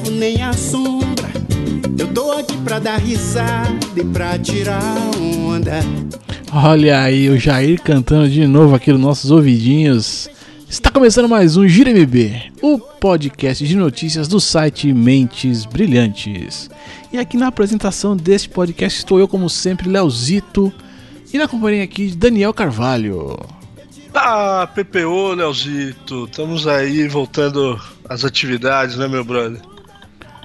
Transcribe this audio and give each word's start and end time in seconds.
levo 0.00 0.10
nem 0.10 0.42
a 0.42 0.52
sombra. 0.52 1.30
Eu 1.98 2.12
tô 2.12 2.32
aqui 2.32 2.56
pra 2.58 2.78
dar 2.78 2.98
risada 2.98 3.68
e 3.96 4.04
pra 4.04 4.38
tirar 4.38 4.82
onda. 5.18 5.80
Olha 6.52 7.02
aí 7.02 7.28
o 7.28 7.38
Jair 7.38 7.80
cantando 7.82 8.28
de 8.28 8.46
novo 8.46 8.74
aqui 8.74 8.90
nos 8.92 9.00
nossos 9.00 9.30
ouvidinhos. 9.30 10.28
Está 10.68 10.90
começando 10.90 11.28
mais 11.28 11.56
um 11.56 11.66
Gira 11.66 11.90
MB, 11.90 12.52
o 12.62 12.78
podcast 12.78 13.66
de 13.66 13.76
notícias 13.76 14.28
do 14.28 14.40
site 14.40 14.92
Mentes 14.92 15.64
Brilhantes. 15.64 16.70
E 17.12 17.18
aqui 17.18 17.36
na 17.36 17.48
apresentação 17.48 18.16
deste 18.16 18.48
podcast 18.48 19.00
estou 19.00 19.18
eu, 19.18 19.26
como 19.26 19.50
sempre, 19.50 19.88
Leozito, 19.88 20.72
e 21.32 21.38
na 21.38 21.48
companhia 21.48 21.82
aqui 21.82 22.08
de 22.08 22.16
Daniel 22.16 22.54
Carvalho. 22.54 23.36
Ah, 24.14 24.68
PPO, 24.74 25.34
Leozito, 25.34 26.24
estamos 26.24 26.66
aí 26.66 27.06
voltando 27.08 27.80
às 28.08 28.24
atividades, 28.24 28.96
né, 28.96 29.08
meu 29.08 29.24
brother? 29.24 29.69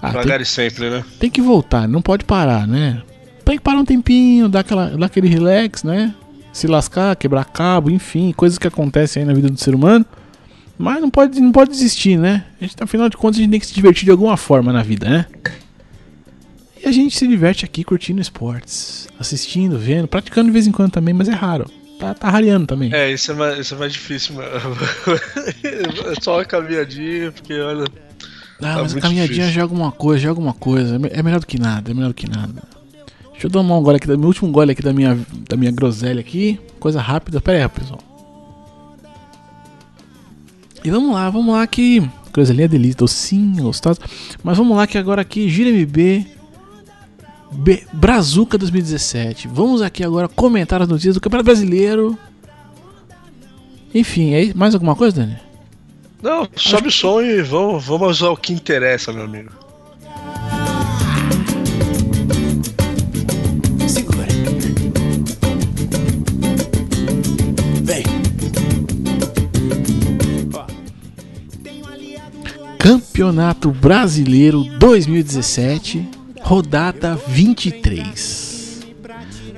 Ah, 0.06 0.10
Devagar 0.10 0.38
tem, 0.38 0.44
e 0.44 0.46
sempre, 0.46 0.90
né? 0.90 1.04
tem 1.20 1.30
que 1.30 1.42
voltar, 1.42 1.88
não 1.88 2.02
pode 2.02 2.24
parar, 2.26 2.68
né? 2.68 3.02
Tem 3.44 3.58
que 3.58 3.64
parar 3.64 3.80
um 3.80 3.86
tempinho, 3.86 4.48
dar, 4.48 4.62
aquela, 4.62 4.90
dar 4.90 5.06
aquele 5.06 5.28
relax, 5.28 5.84
né? 5.84 6.14
Se 6.52 6.68
lascar, 6.68 7.16
quebrar 7.16 7.46
cabo, 7.46 7.92
enfim, 7.92 8.32
coisas 8.32 8.58
que 8.58 8.68
acontecem 8.68 9.22
aí 9.22 9.28
na 9.28 9.34
vida 9.34 9.50
do 9.50 9.60
ser 9.60 9.76
humano. 9.76 10.06
Mas 10.78 11.02
não 11.02 11.10
pode, 11.10 11.40
não 11.40 11.52
pode 11.52 11.72
desistir, 11.72 12.18
né? 12.18 12.44
A 12.60 12.66
gente, 12.66 12.76
afinal 12.80 13.10
de 13.10 13.18
contas, 13.18 13.38
a 13.38 13.42
gente 13.42 13.52
tem 13.52 13.60
que 13.60 13.66
se 13.66 13.74
divertir 13.74 14.06
de 14.06 14.12
alguma 14.12 14.36
forma 14.36 14.74
na 14.74 14.84
vida, 14.84 15.10
né? 15.10 15.26
E 16.84 16.88
a 16.88 16.92
gente 16.92 17.18
se 17.18 17.28
diverte 17.28 17.66
aqui 17.66 17.84
curtindo 17.84 18.22
esportes, 18.22 19.08
assistindo, 19.20 19.78
vendo, 19.78 20.08
praticando 20.08 20.48
de 20.48 20.54
vez 20.54 20.68
em 20.68 20.72
quando 20.72 20.92
também, 20.92 21.14
mas 21.14 21.28
é 21.28 21.34
raro. 21.34 21.66
Tá, 22.00 22.14
tá 22.14 22.30
rareando 22.30 22.68
também. 22.68 22.94
É, 22.94 23.12
isso 23.12 23.32
é 23.32 23.36
mais, 23.36 23.60
isso 23.60 23.74
é 23.74 23.78
mais 23.78 23.94
difícil, 23.94 24.36
mano. 24.36 24.50
Só 26.22 26.38
uma 26.38 26.46
caminhadinha, 26.46 27.32
porque 27.32 27.54
olha. 27.60 27.86
Ah, 28.62 28.76
Tá 28.76 28.82
mas 28.84 28.96
a 28.96 29.02
caminhadinha 29.02 29.28
difícil. 29.38 29.54
já 29.54 29.60
é 29.62 29.64
alguma 29.64 29.92
coisa, 29.92 30.22
já 30.22 30.28
é 30.28 30.30
alguma 30.30 30.54
coisa. 30.54 30.96
É 30.96 31.00
me- 31.00 31.10
É 31.12 31.22
melhor 31.22 31.40
do 31.40 31.46
que 31.48 31.60
nada, 31.60 31.92
é 31.92 31.94
melhor 31.94 32.10
do 32.10 32.14
que 32.14 32.30
nada. 32.30 32.64
Deixa 33.32 33.48
eu 33.48 33.52
tomar 33.52 33.78
um 33.78 33.84
gole 33.84 33.98
aqui, 33.98 34.08
meu 34.08 34.28
último 34.28 34.50
gole 34.52 34.72
aqui 34.72 34.82
da 34.82 34.94
minha, 34.94 35.20
da 35.50 35.58
minha 35.58 35.72
groselha 35.72 36.22
aqui. 36.22 36.60
Coisa 36.80 37.02
rápida. 37.02 37.42
Pera 37.42 37.64
aí, 37.64 37.70
pessoal. 37.70 38.00
E 40.84 40.90
vamos 40.90 41.14
lá, 41.14 41.30
vamos 41.30 41.54
lá 41.54 41.66
que. 41.68 42.08
Groselhinha 42.32 42.68
delícia, 42.68 42.98
docinho, 43.00 43.64
gostosa. 43.64 44.00
Mas 44.44 44.58
vamos 44.58 44.76
lá 44.78 44.86
que 44.86 44.98
agora 44.98 45.22
aqui, 45.22 45.50
Gira 45.50 45.70
MB. 45.70 46.28
B, 47.52 47.84
Brazuca 47.94 48.58
2017. 48.58 49.48
Vamos 49.48 49.82
aqui 49.82 50.04
agora 50.04 50.28
comentar 50.28 50.82
as 50.82 50.88
notícias 50.88 51.16
do 51.16 51.22
Campeonato 51.22 51.46
Brasileiro. 51.46 52.18
Enfim, 53.94 54.34
é 54.34 54.54
mais 54.54 54.74
alguma 54.74 54.96
coisa, 54.96 55.22
Dani? 55.22 55.38
Não, 56.26 56.50
sobe 56.56 56.88
o 56.88 56.92
som 56.92 57.22
e 57.22 57.40
vamos, 57.44 57.86
vamos 57.86 58.24
ao 58.24 58.36
que 58.36 58.52
interessa, 58.52 59.14
meu 59.14 59.26
amigo. 59.26 59.52
Segura. 63.88 64.26
Vem. 67.84 68.04
Campeonato 72.80 73.70
Brasileiro 73.70 74.64
2017, 74.80 76.10
rodada 76.42 77.14
23. 77.28 78.55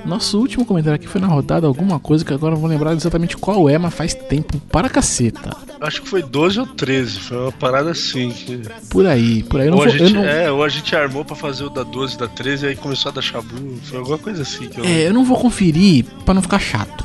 Nosso 0.08 0.38
último 0.38 0.64
comentário 0.64 0.94
aqui 0.96 1.06
foi 1.06 1.20
na 1.20 1.26
rodada 1.26 1.66
alguma 1.66 2.00
coisa 2.00 2.24
que 2.24 2.32
agora 2.32 2.54
não 2.54 2.60
vou 2.60 2.70
lembrar 2.70 2.94
exatamente 2.94 3.36
qual 3.36 3.68
é, 3.68 3.76
mas 3.76 3.92
faz 3.92 4.14
tempo 4.14 4.58
para 4.70 4.88
caceta. 4.88 5.54
Acho 5.80 6.00
que 6.02 6.08
foi 6.08 6.22
12 6.22 6.60
ou 6.60 6.66
13, 6.66 7.20
foi 7.20 7.36
uma 7.36 7.52
parada 7.52 7.90
assim. 7.90 8.30
Que... 8.30 8.62
Por 8.88 9.06
aí, 9.06 9.42
por 9.42 9.60
aí. 9.60 9.68
Ou, 9.68 9.74
a 9.74 9.76
vou, 9.76 9.86
eu 9.86 9.90
gente, 9.98 10.14
não, 10.14 10.24
É, 10.24 10.50
ou 10.50 10.64
a 10.64 10.68
gente 10.68 10.96
armou 10.96 11.24
pra 11.24 11.36
fazer 11.36 11.64
o 11.64 11.68
da 11.70 11.82
12 11.82 12.14
e 12.14 12.18
da 12.18 12.26
13 12.26 12.64
e 12.64 12.68
aí 12.70 12.76
começou 12.76 13.10
a 13.10 13.14
dar 13.14 13.22
chabu. 13.22 13.54
Foi 13.84 13.98
alguma 13.98 14.18
coisa 14.18 14.42
assim 14.42 14.66
que 14.68 14.80
eu. 14.80 14.84
é, 14.84 15.08
eu 15.08 15.12
não 15.12 15.24
vou 15.24 15.36
conferir 15.38 16.06
para 16.24 16.34
não 16.34 16.42
ficar 16.42 16.58
chato. 16.58 17.04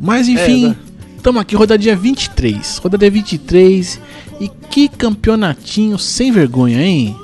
Mas 0.00 0.28
enfim, 0.28 0.66
É, 0.66 0.68
né? 0.68 0.76
estamos 1.16 1.40
aqui, 1.40 1.56
rodadinha 1.56 1.96
23. 1.96 2.78
Rodadinha 2.78 3.10
23. 3.10 4.00
E 4.38 4.48
que 4.70 4.88
campeonatinho 4.88 5.98
sem 5.98 6.30
vergonha, 6.30 6.80
hein? 6.80 7.16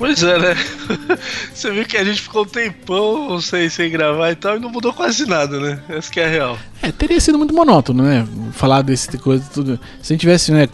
Pois 0.00 0.22
é, 0.22 0.38
né? 0.38 0.56
Você 1.52 1.70
viu 1.70 1.84
que 1.84 1.98
a 1.98 2.02
gente 2.02 2.22
ficou 2.22 2.44
um 2.44 2.46
tempão 2.46 3.38
sem, 3.38 3.68
sem 3.68 3.90
gravar 3.90 4.30
e 4.30 4.34
tal, 4.34 4.56
e 4.56 4.58
não 4.58 4.70
mudou 4.70 4.94
quase 4.94 5.26
nada, 5.26 5.60
né? 5.60 5.78
Essa 5.90 6.10
que 6.10 6.18
é 6.18 6.24
a 6.24 6.28
real. 6.28 6.58
É, 6.80 6.90
teria 6.90 7.20
sido 7.20 7.36
muito 7.36 7.54
monótono, 7.54 8.02
né? 8.02 8.26
Falar 8.52 8.80
desse 8.80 9.04
tipo 9.04 9.18
de 9.18 9.22
coisa 9.22 9.44
tudo. 9.52 9.78
Se 10.00 10.10
a 10.10 10.14
gente 10.14 10.20
tivesse, 10.20 10.52
né? 10.52 10.70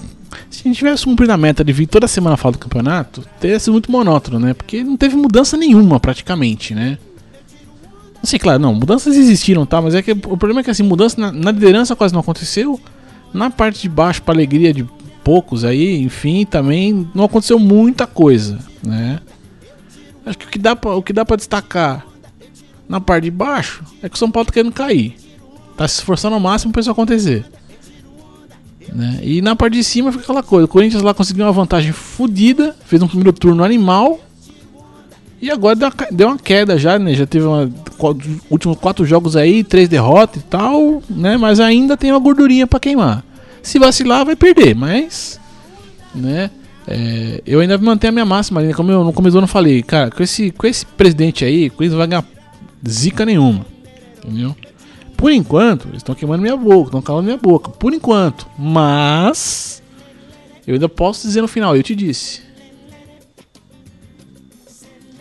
Se 0.49 0.61
a 0.61 0.69
gente 0.69 0.77
tivesse 0.77 1.03
cumprido 1.03 1.33
a 1.33 1.37
meta 1.37 1.65
de 1.65 1.73
vir 1.73 1.89
toda 1.89 2.07
semana 2.07 2.37
falar 2.37 2.53
do 2.53 2.59
campeonato, 2.59 3.25
teria 3.41 3.59
sido 3.59 3.73
muito 3.73 3.91
monótono, 3.91 4.39
né? 4.39 4.55
Porque 4.55 4.85
não 4.85 4.97
teve 4.97 5.17
mudança 5.17 5.57
nenhuma 5.57 5.99
praticamente, 5.99 6.73
né? 6.73 6.97
Assim, 8.23 8.39
claro, 8.39 8.61
não, 8.61 8.75
mudanças 8.75 9.17
existiram, 9.17 9.67
tá? 9.67 9.83
Mas 9.83 9.97
é 9.97 10.03
que 10.03 10.13
o 10.13 10.37
problema 10.37 10.61
é 10.61 10.63
que 10.63 10.71
assim, 10.71 10.85
mudança 10.85 11.21
na, 11.21 11.33
na 11.33 11.51
liderança 11.51 11.97
quase 11.97 12.15
não 12.15 12.21
aconteceu. 12.21 12.81
Na 13.35 13.51
parte 13.51 13.83
de 13.83 13.89
baixo, 13.89 14.23
pra 14.23 14.33
alegria 14.33 14.73
de 14.73 14.87
poucos 15.25 15.65
aí, 15.65 16.01
enfim, 16.01 16.47
também 16.47 17.09
não 17.13 17.25
aconteceu 17.25 17.59
muita 17.59 18.07
coisa, 18.07 18.61
né? 18.87 19.21
Acho 20.25 20.39
que 20.39 20.47
o 20.47 20.49
que 20.49 20.59
dá 20.59 20.75
pra, 20.75 20.95
o 20.95 21.03
que 21.03 21.13
dá 21.13 21.25
pra 21.25 21.37
destacar 21.37 22.07
na 22.89 23.01
parte 23.01 23.25
de 23.25 23.31
baixo 23.31 23.83
é 24.03 24.09
que 24.09 24.15
o 24.15 24.19
São 24.19 24.31
Paulo 24.31 24.47
tá 24.47 24.53
querendo 24.53 24.73
cair. 24.73 25.15
Tá 25.77 25.87
se 25.87 25.97
esforçando 25.99 26.35
ao 26.35 26.41
máximo 26.41 26.73
pra 26.73 26.81
isso 26.81 26.91
acontecer. 26.91 27.45
Né? 28.93 29.19
E 29.23 29.43
na 29.43 29.55
parte 29.57 29.75
de 29.75 29.85
cima 29.85 30.11
fica 30.13 30.25
aquela 30.25 30.43
coisa: 30.43 30.65
o 30.65 30.69
Corinthians 30.69 31.03
lá 31.03 31.13
conseguiu 31.13 31.45
uma 31.45 31.53
vantagem 31.53 31.93
fodida, 31.93 32.75
fez 32.87 33.03
um 33.03 33.09
primeiro 33.09 33.33
turno 33.33 33.63
animal. 33.65 34.21
E 35.43 35.51
agora 35.51 35.77
deu 35.77 35.89
uma, 35.89 36.07
deu 36.11 36.29
uma 36.29 36.39
queda 36.39 36.79
já, 36.79 36.99
né? 36.99 37.13
Já 37.13 37.27
teve 37.27 37.45
uma, 37.45 37.71
qu- 37.99 38.17
últimos 38.51 38.79
quatro 38.79 39.05
jogos 39.05 39.37
aí, 39.37 39.63
três 39.63 39.87
derrotas 39.89 40.41
e 40.43 40.45
tal, 40.47 41.03
né? 41.11 41.37
Mas 41.37 41.61
ainda 41.61 41.97
tem 41.97 42.11
uma 42.11 42.19
gordurinha 42.19 42.67
pra 42.67 42.81
queimar. 42.81 43.23
Se 43.63 43.79
vacilar, 43.79 44.25
vai 44.25 44.35
perder, 44.35 44.75
mas. 44.75 45.39
Né? 46.15 46.51
É, 46.89 47.43
eu 47.45 47.61
ainda 47.61 47.77
mantenho 47.79 48.11
a 48.11 48.13
minha 48.13 48.25
máxima 48.25 48.61
ali, 48.61 48.73
como 48.73 48.93
eu 48.93 49.03
no 49.03 49.13
começo 49.13 49.37
eu 49.37 49.47
falei, 49.47 49.83
cara, 49.83 50.11
com 50.11 50.23
esse, 50.23 50.53
com 50.53 50.67
esse 50.67 50.87
presidente 50.87 51.45
aí, 51.45 51.69
com 51.69 51.83
isso 51.83 51.93
não 51.93 51.99
vai 51.99 52.07
ganhar 52.07 52.25
zica 52.89 53.25
nenhuma. 53.25 53.67
Entendeu? 54.25 54.55
Por 55.17 55.33
enquanto, 55.33 55.89
eles 55.89 55.99
estão 55.99 56.15
queimando 56.15 56.43
minha 56.43 56.57
boca, 56.57 56.89
estão 56.89 57.03
calando 57.03 57.25
minha 57.25 57.39
boca. 57.39 57.71
Por 57.71 57.93
enquanto. 57.93 58.47
Mas. 58.59 59.83
Eu 60.67 60.75
ainda 60.75 60.89
posso 60.89 61.27
dizer 61.27 61.41
no 61.41 61.49
final, 61.49 61.77
eu 61.77 61.83
te 61.83 61.95
disse. 61.95 62.43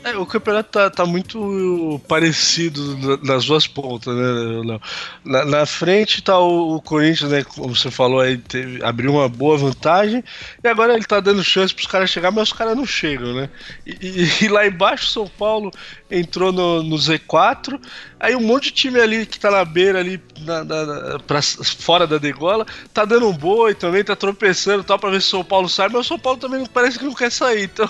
É, 0.08 0.16
o 0.16 0.26
campeonato 0.26 0.70
tá, 0.70 0.88
tá 0.92 1.04
muito 1.04 2.00
parecido 2.08 2.96
na- 2.98 3.18
nas 3.34 3.46
duas 3.46 3.66
pontas, 3.66 4.16
né, 4.16 4.22
Léo? 4.64 4.80
Na, 5.24 5.44
na 5.46 5.66
frente 5.66 6.22
tá 6.22 6.38
o, 6.38 6.76
o 6.76 6.82
Corinthians, 6.82 7.32
né? 7.32 7.44
Como 7.44 7.76
você 7.76 7.90
falou 7.90 8.20
aí, 8.20 8.38
teve, 8.38 8.84
abriu 8.84 9.12
uma 9.14 9.28
boa 9.28 9.58
vantagem. 9.58 10.24
E 10.64 10.68
agora 10.68 10.94
ele 10.94 11.06
tá 11.06 11.20
dando 11.20 11.44
chance 11.44 11.74
pros 11.74 11.88
caras 11.88 12.12
chegar, 12.12 12.30
mas 12.30 12.50
os 12.50 12.54
caras 12.54 12.78
não 12.78 12.86
chegam, 12.86 13.34
né? 13.34 13.50
E, 13.84 13.98
e- 14.00 14.46
e 14.46 14.48
lá 14.48 14.68
embaixo, 14.68 15.08
São 15.08 15.26
Paulo 15.28 15.72
entrou 16.10 16.52
no, 16.52 16.84
no 16.84 16.96
Z4. 16.98 17.80
Aí 18.20 18.36
um 18.36 18.42
monte 18.42 18.66
de 18.66 18.72
time 18.72 19.00
ali 19.00 19.26
que 19.26 19.40
tá 19.40 19.50
na 19.52 19.66
beira 19.66 20.00
ali, 20.00 20.22
na, 20.42 20.64
na- 20.64 20.86
na- 20.86 21.20
pra, 21.20 21.42
fora 21.42 22.06
da 22.08 22.18
degola, 22.18 22.66
tá 22.94 23.06
dando 23.06 23.28
um 23.28 23.34
boi 23.34 23.74
também, 23.74 24.04
tá 24.04 24.16
tropeçando 24.16 24.84
tal, 24.84 25.00
pra 25.00 25.10
ver 25.10 25.22
se 25.22 25.28
o 25.28 25.32
São 25.32 25.44
Paulo 25.44 25.68
sai, 25.70 25.88
mas 25.90 26.02
o 26.06 26.08
São 26.10 26.20
Paulo 26.20 26.40
também 26.40 26.66
parece 26.68 27.00
que 27.00 27.06
não 27.06 27.14
quer 27.14 27.32
sair. 27.32 27.70
Então, 27.76 27.90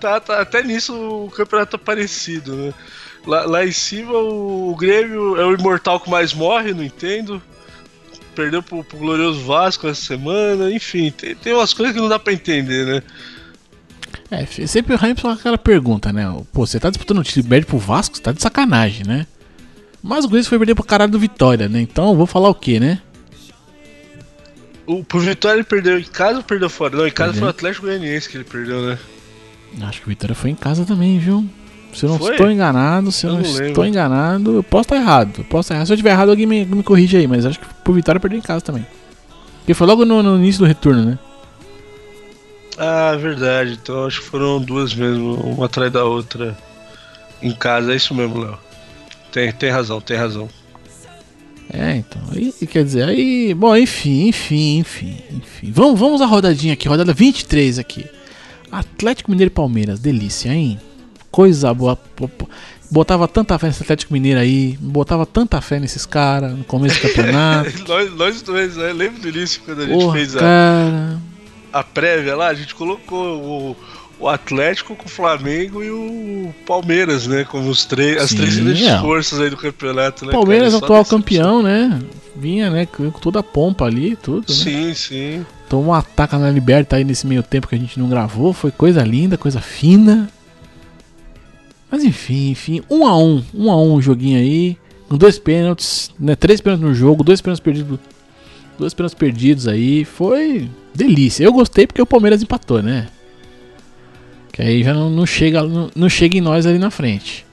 tá, 0.00 0.20
tá- 0.20 0.40
até 0.40 0.62
nisso 0.62 0.94
o 0.94 1.30
campeonato 1.30 1.78
tá 1.78 1.84
parecido, 1.84 2.54
né? 2.56 2.74
Lá, 3.26 3.44
lá 3.46 3.64
em 3.64 3.72
cima 3.72 4.12
o, 4.12 4.74
Grêmio 4.76 5.36
é 5.40 5.44
o 5.46 5.54
imortal 5.54 5.98
que 6.00 6.10
mais 6.10 6.34
morre, 6.34 6.74
não 6.74 6.82
entendo. 6.84 7.40
Perdeu 8.34 8.62
pro, 8.62 8.82
pro 8.82 8.98
glorioso 8.98 9.40
Vasco 9.42 9.86
essa 9.86 10.00
semana, 10.02 10.70
enfim, 10.72 11.10
tem, 11.12 11.36
tem 11.36 11.52
umas 11.52 11.72
coisas 11.72 11.94
que 11.94 12.00
não 12.00 12.08
dá 12.08 12.18
pra 12.18 12.32
entender, 12.32 12.84
né? 12.84 13.02
É, 14.30 14.46
sempre 14.66 14.94
o 14.94 14.98
Hamilton 14.98 15.28
aquela 15.30 15.58
pergunta, 15.58 16.12
né? 16.12 16.24
Pô, 16.52 16.66
você 16.66 16.80
tá 16.80 16.90
disputando 16.90 17.18
o 17.18 17.22
título 17.22 17.46
perde 17.46 17.66
pro 17.66 17.78
Vasco? 17.78 18.16
Você 18.16 18.22
tá 18.22 18.32
de 18.32 18.40
sacanagem, 18.42 19.06
né? 19.06 19.26
Mas 20.02 20.24
o 20.24 20.28
Corinthians 20.28 20.48
foi 20.48 20.58
perder 20.58 20.74
pro 20.74 20.84
caralho 20.84 21.12
do 21.12 21.18
Vitória, 21.18 21.68
né? 21.68 21.80
Então 21.80 22.10
eu 22.10 22.16
vou 22.16 22.26
falar 22.26 22.48
o 22.48 22.54
quê, 22.54 22.80
né? 22.80 23.00
O, 24.86 25.02
pro 25.02 25.20
Vitória 25.20 25.56
ele 25.56 25.64
perdeu 25.64 25.98
em 25.98 26.04
casa 26.04 26.38
ou 26.38 26.44
perdeu 26.44 26.68
fora? 26.68 26.96
Não, 26.96 27.06
em 27.06 27.10
casa 27.10 27.32
Perdeu. 27.32 27.40
foi 27.40 27.46
o 27.46 27.50
Atlético 27.50 27.86
Goianiense 27.86 28.28
que 28.28 28.36
ele 28.36 28.44
perdeu, 28.44 28.82
né? 28.82 28.98
Acho 29.82 30.00
que 30.00 30.06
o 30.06 30.10
Vitória 30.10 30.34
foi 30.34 30.50
em 30.50 30.54
casa 30.54 30.84
também, 30.84 31.18
viu? 31.18 31.48
Se 31.92 32.04
eu 32.04 32.10
não 32.10 32.18
Foi? 32.18 32.32
estou 32.32 32.50
enganado, 32.50 33.12
se 33.12 33.24
eu, 33.26 33.32
não, 33.32 33.40
não 33.40 33.66
estou 33.66 33.86
enganado, 33.86 34.56
eu 34.56 34.62
posso 34.62 34.82
estar 34.82 34.96
errado. 34.96 35.32
Eu 35.38 35.44
posso 35.44 35.66
estar 35.66 35.74
errado. 35.76 35.86
Se 35.86 35.92
eu 35.92 35.94
estiver 35.94 36.10
errado, 36.10 36.30
alguém 36.30 36.46
me, 36.46 36.64
me 36.64 36.82
corrige 36.82 37.16
aí, 37.16 37.26
mas 37.26 37.46
acho 37.46 37.58
que 37.58 37.66
pro 37.82 37.92
Vitória 37.92 38.20
perdeu 38.20 38.38
em 38.38 38.42
casa 38.42 38.60
também. 38.60 38.84
Porque 39.58 39.74
foi 39.74 39.86
logo 39.86 40.04
no, 40.04 40.22
no 40.22 40.36
início 40.36 40.60
do 40.60 40.66
retorno, 40.66 41.04
né? 41.04 41.18
Ah, 42.78 43.16
verdade. 43.16 43.78
Então 43.80 44.06
acho 44.06 44.20
que 44.20 44.26
foram 44.26 44.60
duas 44.60 44.94
mesmo, 44.94 45.34
uma 45.34 45.66
atrás 45.66 45.92
da 45.92 46.04
outra 46.04 46.56
em 47.42 47.52
casa. 47.52 47.92
É 47.92 47.96
isso 47.96 48.14
mesmo, 48.14 48.38
Léo. 48.38 48.58
Tem, 49.30 49.52
tem 49.52 49.70
razão, 49.70 50.00
tem 50.00 50.16
razão. 50.16 50.48
É, 51.72 51.96
então. 51.96 52.22
Aí, 52.32 52.52
quer 52.66 52.84
dizer, 52.84 53.08
aí. 53.08 53.54
Bom, 53.54 53.76
enfim, 53.76 54.28
enfim, 54.28 54.78
enfim, 54.78 55.16
enfim. 55.30 55.72
Vamos, 55.72 55.98
vamos 55.98 56.20
à 56.20 56.26
rodadinha 56.26 56.74
aqui, 56.74 56.88
rodada 56.88 57.12
23 57.12 57.78
aqui. 57.78 58.06
Atlético 58.70 59.30
Mineiro 59.30 59.50
e 59.50 59.54
Palmeiras, 59.54 60.00
delícia, 60.00 60.50
hein? 60.50 60.80
Coisa 61.30 61.72
boa. 61.72 61.98
Botava 62.90 63.26
tanta 63.26 63.58
fé 63.58 63.68
nesse 63.68 63.82
Atlético 63.82 64.12
Mineiro 64.12 64.38
aí, 64.38 64.76
botava 64.80 65.24
tanta 65.26 65.60
fé 65.60 65.80
nesses 65.80 66.06
caras 66.06 66.56
no 66.56 66.64
começo 66.64 66.94
do 66.96 67.02
campeonato. 67.08 67.70
nós, 67.88 68.14
nós 68.14 68.42
dois, 68.42 68.76
né? 68.76 68.92
Lembro 68.92 69.20
do 69.20 69.28
início 69.28 69.60
quando 69.64 69.82
a 69.82 69.86
gente 69.86 70.00
Porra, 70.00 70.12
fez 70.12 70.36
a, 70.36 70.40
cara. 70.40 71.20
A 71.74 71.82
prévia 71.82 72.36
lá, 72.36 72.46
a 72.46 72.54
gente 72.54 72.72
colocou 72.72 73.42
o, 73.42 73.76
o 74.20 74.28
Atlético 74.28 74.94
com 74.94 75.06
o 75.06 75.08
Flamengo 75.08 75.82
e 75.82 75.90
o 75.90 76.54
Palmeiras, 76.64 77.26
né? 77.26 77.42
Como 77.42 77.68
os 77.68 77.84
três, 77.84 78.22
as 78.22 78.30
Sim, 78.30 78.36
três 78.36 78.56
grandes 78.56 78.86
é. 78.86 79.00
forças 79.00 79.40
aí 79.40 79.50
do 79.50 79.56
campeonato, 79.56 80.24
né? 80.24 80.30
Palmeiras, 80.30 80.72
cara? 80.72 80.78
Só 80.78 80.84
atual 80.84 81.04
campeão, 81.04 81.64
né? 81.64 82.00
Vinha, 82.36 82.70
né? 82.70 82.86
Com 82.86 83.10
toda 83.10 83.40
a 83.40 83.42
pompa 83.42 83.86
ali, 83.86 84.14
tudo, 84.14 84.46
né? 84.48 84.54
Sim, 84.54 84.94
sim. 84.94 85.46
Tomou 85.68 85.86
um 85.86 85.94
ataque 85.94 86.36
na 86.36 86.48
Liberta 86.48 86.94
aí 86.94 87.02
nesse 87.02 87.26
meio 87.26 87.42
tempo 87.42 87.66
que 87.66 87.74
a 87.74 87.78
gente 87.78 87.98
não 87.98 88.08
gravou. 88.08 88.52
Foi 88.52 88.70
coisa 88.70 89.02
linda, 89.02 89.36
coisa 89.36 89.60
fina. 89.60 90.30
Mas 91.90 92.04
enfim, 92.04 92.50
enfim. 92.50 92.82
Um 92.88 93.04
a 93.04 93.18
um. 93.18 93.42
Um 93.52 93.68
a 93.68 93.76
um 93.76 93.94
o 93.94 94.02
joguinho 94.02 94.38
aí. 94.38 94.76
Com 95.08 95.16
dois 95.16 95.40
pênaltis, 95.40 96.12
né? 96.20 96.36
Três 96.36 96.60
pênaltis 96.60 96.86
no 96.86 96.94
jogo, 96.94 97.24
dois 97.24 97.40
pênaltis 97.40 97.60
perdidos. 97.60 97.98
Dois 98.78 98.94
pênaltis 98.94 99.18
perdidos 99.18 99.68
aí. 99.68 100.04
Foi 100.04 100.68
delícia. 100.94 101.44
Eu 101.44 101.52
gostei 101.52 101.86
porque 101.86 102.02
o 102.02 102.06
Palmeiras 102.06 102.42
empatou, 102.42 102.82
né? 102.82 103.08
Que 104.52 104.62
aí 104.62 104.82
já 104.84 104.94
não, 104.94 105.10
não 105.10 105.26
chega, 105.26 105.62
não, 105.62 105.90
não 105.94 106.08
chega 106.08 106.38
em 106.38 106.40
nós 106.40 106.64
ali 106.64 106.78
na 106.78 106.90
frente. 106.90 107.44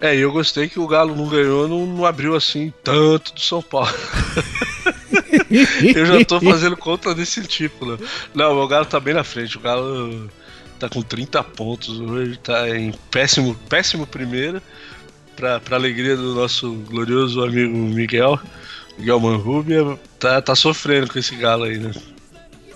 É, 0.00 0.14
eu 0.14 0.30
gostei 0.30 0.68
que 0.68 0.78
o 0.78 0.86
Galo 0.86 1.16
não 1.16 1.26
ganhou, 1.28 1.66
não, 1.66 1.86
não 1.86 2.04
abriu 2.04 2.36
assim 2.36 2.70
tanto 2.82 3.32
do 3.32 3.40
São 3.40 3.62
Paulo. 3.62 3.88
eu 5.96 6.04
já 6.04 6.22
tô 6.26 6.38
fazendo 6.42 6.76
conta 6.76 7.14
desse 7.14 7.42
tipo, 7.46 7.86
né? 7.86 7.96
Não, 8.34 8.58
o 8.58 8.68
Galo 8.68 8.84
tá 8.84 9.00
bem 9.00 9.14
na 9.14 9.24
frente. 9.24 9.56
O 9.56 9.60
Galo 9.60 10.28
tá 10.78 10.90
com 10.90 11.00
30 11.00 11.42
pontos 11.42 11.98
hoje, 12.00 12.36
tá 12.38 12.68
em 12.76 12.92
péssimo, 13.10 13.54
péssimo 13.68 14.06
primeiro. 14.06 14.60
Pra, 15.34 15.58
pra 15.58 15.76
alegria 15.76 16.16
do 16.16 16.34
nosso 16.34 16.70
glorioso 16.72 17.42
amigo 17.42 17.74
Miguel, 17.74 18.38
Miguel 18.98 19.20
Manrubia, 19.20 19.98
tá, 20.18 20.40
tá 20.40 20.54
sofrendo 20.54 21.10
com 21.10 21.18
esse 21.18 21.34
Galo 21.36 21.64
aí, 21.64 21.78
né? 21.78 21.92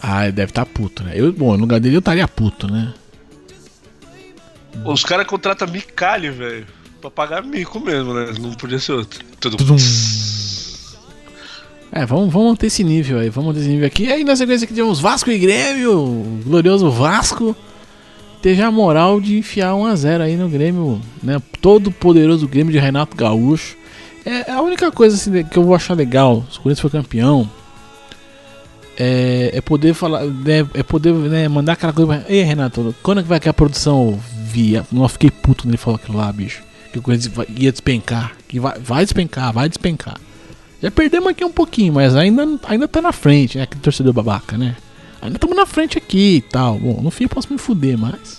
Ah, 0.00 0.24
ele 0.24 0.32
deve 0.32 0.50
estar 0.50 0.64
tá 0.64 0.70
puto, 0.72 1.02
né? 1.02 1.12
Eu, 1.14 1.32
bom, 1.32 1.52
no 1.52 1.60
lugar 1.60 1.80
dele 1.80 1.96
eu 1.96 2.00
estaria 2.00 2.26
puto, 2.26 2.70
né? 2.70 2.94
Os 4.84 5.02
caras 5.02 5.26
contratam 5.26 5.68
Micali, 5.68 6.30
velho. 6.30 6.66
Pra 7.00 7.10
pagar 7.10 7.42
mico 7.42 7.78
mesmo, 7.80 8.12
né? 8.12 8.32
Não 8.40 8.52
podia 8.54 8.78
ser 8.78 8.92
outro. 8.92 9.20
Tudo. 9.40 9.56
Tudum. 9.56 9.76
É, 11.90 12.04
vamos, 12.04 12.32
vamos 12.32 12.48
manter 12.50 12.66
esse 12.66 12.84
nível 12.84 13.18
aí, 13.18 13.30
vamos 13.30 13.48
manter 13.48 13.60
esse 13.60 13.68
nível 13.68 13.86
aqui. 13.86 14.04
E 14.04 14.12
aí 14.12 14.24
na 14.24 14.36
sequência 14.36 14.64
aqui 14.64 14.74
tivemos 14.74 15.00
Vasco 15.00 15.30
e 15.30 15.38
Grêmio, 15.38 15.96
o 15.98 16.40
glorioso 16.44 16.90
Vasco. 16.90 17.56
Teve 18.42 18.62
a 18.62 18.70
moral 18.70 19.20
de 19.20 19.38
enfiar 19.38 19.72
1x0 19.72 20.20
aí 20.20 20.36
no 20.36 20.48
Grêmio, 20.48 21.00
né? 21.22 21.40
Todo 21.60 21.90
poderoso 21.90 22.46
Grêmio 22.46 22.72
de 22.72 22.78
Renato 22.78 23.16
Gaúcho. 23.16 23.76
É 24.28 24.50
a 24.50 24.60
única 24.60 24.92
coisa 24.92 25.16
assim, 25.16 25.42
que 25.42 25.56
eu 25.56 25.64
vou 25.64 25.75
achar 25.75 25.94
legal, 25.94 26.44
se 26.50 26.58
o 26.58 26.60
Corinthians 26.60 26.80
for 26.80 26.90
campeão, 26.90 27.48
é, 28.94 29.52
é 29.54 29.60
poder 29.62 29.94
falar, 29.94 30.22
né, 30.26 30.69
é 30.75 30.82
poder 30.82 31.14
né, 31.14 31.48
mandar 31.48 31.72
aquela 31.72 31.94
coisa. 31.94 32.26
Ei, 32.28 32.42
Renato, 32.42 32.94
quando 33.02 33.20
é 33.20 33.22
que 33.22 33.28
vai 33.28 33.40
que 33.40 33.48
a 33.48 33.54
produção 33.54 34.20
via? 34.44 34.84
Não 34.92 35.08
fiquei 35.08 35.30
puto 35.30 35.62
quando 35.62 35.70
ele 35.70 35.78
falou 35.78 35.96
aquilo 35.96 36.19
lá, 36.19 36.30
bicho. 36.30 36.62
Que 36.92 36.98
o 36.98 37.02
Corinthians 37.02 37.32
ia 37.56 37.72
despencar. 37.72 38.36
Que 38.46 38.60
vai, 38.60 38.78
vai 38.78 39.02
despencar, 39.02 39.50
vai 39.50 39.66
despencar. 39.66 40.20
Já 40.82 40.90
perdemos 40.90 41.30
aqui 41.30 41.42
um 41.42 41.50
pouquinho, 41.50 41.94
mas 41.94 42.14
ainda, 42.14 42.46
ainda 42.64 42.86
tá 42.86 43.00
na 43.00 43.12
frente, 43.12 43.56
né? 43.56 43.64
Aquele 43.64 43.80
torcedor 43.80 44.12
babaca, 44.12 44.58
né? 44.58 44.76
Ainda 45.22 45.36
estamos 45.36 45.56
na 45.56 45.64
frente 45.64 45.96
aqui 45.96 46.36
e 46.36 46.40
tal. 46.42 46.78
Bom, 46.78 47.00
no 47.00 47.10
fim 47.10 47.25
eu 47.25 47.30
posso 47.30 47.50
me 47.50 47.58
fuder, 47.58 47.96
mas. 47.96 48.38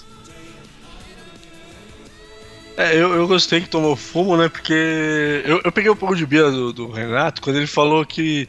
É, 2.81 2.95
eu, 2.95 3.13
eu 3.13 3.27
gostei 3.27 3.59
que 3.59 3.67
tomou 3.67 3.93
fumo, 3.95 4.37
né? 4.37 4.47
Porque 4.47 5.43
eu, 5.45 5.59
eu 5.65 5.71
peguei 5.71 5.91
um 5.91 5.95
pouco 5.97 6.15
de 6.15 6.25
bia 6.25 6.49
do, 6.49 6.71
do 6.71 6.89
Renato 6.89 7.41
quando 7.41 7.57
ele 7.57 7.67
falou 7.67 8.05
que, 8.05 8.47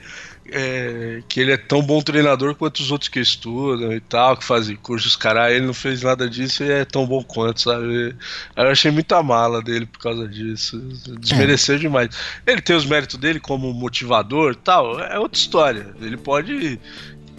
é, 0.52 1.20
que 1.28 1.40
ele 1.40 1.50
é 1.50 1.56
tão 1.56 1.82
bom 1.82 2.00
treinador 2.00 2.54
quanto 2.54 2.78
os 2.78 2.92
outros 2.92 3.08
que 3.08 3.18
estudam 3.18 3.92
e 3.92 3.98
tal, 3.98 4.36
que 4.36 4.44
fazem 4.44 4.76
cursos, 4.76 5.16
caralho. 5.16 5.56
Ele 5.56 5.66
não 5.66 5.74
fez 5.74 6.02
nada 6.02 6.30
disso 6.30 6.62
e 6.62 6.70
é 6.70 6.84
tão 6.84 7.04
bom 7.06 7.24
quanto, 7.24 7.60
sabe? 7.62 8.14
Eu 8.56 8.68
achei 8.68 8.92
muita 8.92 9.20
mala 9.20 9.60
dele 9.60 9.84
por 9.84 9.98
causa 9.98 10.28
disso. 10.28 10.78
Desmereceu 11.18 11.76
demais. 11.76 12.10
Ele 12.46 12.60
tem 12.60 12.76
os 12.76 12.86
méritos 12.86 13.18
dele 13.18 13.40
como 13.40 13.72
motivador 13.74 14.54
tal, 14.54 15.00
é 15.00 15.18
outra 15.18 15.40
história. 15.40 15.88
Ele 16.00 16.16
pode. 16.16 16.78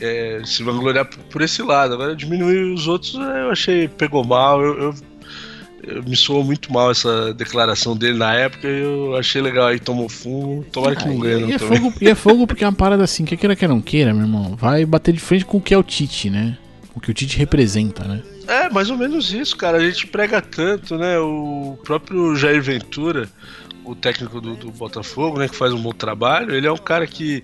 é, 0.02 0.42
se 0.44 0.62
vangloriar 0.64 1.06
por- 1.06 1.20
por 1.26 1.42
esse 1.42 1.62
lado. 1.62 1.94
Agora, 1.94 2.16
diminuir 2.16 2.74
os 2.74 2.88
outros, 2.88 3.16
é, 3.16 3.44
eu 3.44 3.52
achei, 3.52 3.88
pegou 3.88 4.26
mal. 4.26 4.62
eu 4.62 4.78
eu- 4.82 5.11
me 6.08 6.16
soou 6.16 6.44
muito 6.44 6.72
mal 6.72 6.92
essa 6.92 7.34
declaração 7.34 7.96
dele 7.96 8.18
na 8.18 8.34
época 8.34 8.68
e 8.68 8.82
eu 8.82 9.16
achei 9.16 9.42
legal 9.42 9.68
aí, 9.68 9.80
tomou 9.80 10.08
fumo, 10.08 10.64
tomara 10.72 10.96
que 10.96 11.08
não 11.08 11.20
ganhe 11.20 11.42
não 11.42 11.50
e, 11.50 11.54
é 11.54 11.60
fogo, 11.60 11.94
e 12.02 12.10
é 12.10 12.16
fogo 12.16 12.48
porque 12.48 12.64
é 12.64 12.68
uma 12.68 12.74
parada 12.74 13.04
assim, 13.04 13.26
que 13.26 13.36
queira 13.36 13.56
que 13.56 13.68
não 13.68 13.82
queira, 13.82 14.14
meu 14.14 14.24
irmão. 14.24 14.56
Vai 14.56 14.86
bater 14.86 15.14
de 15.14 15.20
frente 15.20 15.46
com 15.46 15.58
o 15.58 15.62
que 15.62 15.74
é 15.74 15.78
o 15.78 15.84
Tite, 15.84 16.30
né? 16.30 16.58
O 16.94 17.00
que 17.00 17.10
o 17.10 17.14
Tite 17.14 17.38
representa, 17.38 18.04
né? 18.04 18.22
É, 18.48 18.70
mais 18.70 18.90
ou 18.90 18.98
menos 18.98 19.34
isso, 19.34 19.56
cara, 19.56 19.78
a 19.78 19.82
gente 19.82 20.08
prega 20.08 20.42
tanto, 20.42 20.98
né, 20.98 21.18
o 21.20 21.78
próprio 21.86 22.36
Jair 22.36 22.62
Ventura, 22.62 23.30
o 23.84 23.96
técnico 23.96 24.40
do, 24.40 24.56
do 24.56 24.72
Botafogo, 24.72 25.40
né, 25.40 25.48
que 25.48 25.56
faz 25.56 25.74
um 25.74 25.82
bom 25.82 25.92
trabalho, 25.92 26.54
ele 26.56 26.68
é 26.68 26.72
um 26.72 26.78
cara 26.78 27.06
que 27.08 27.44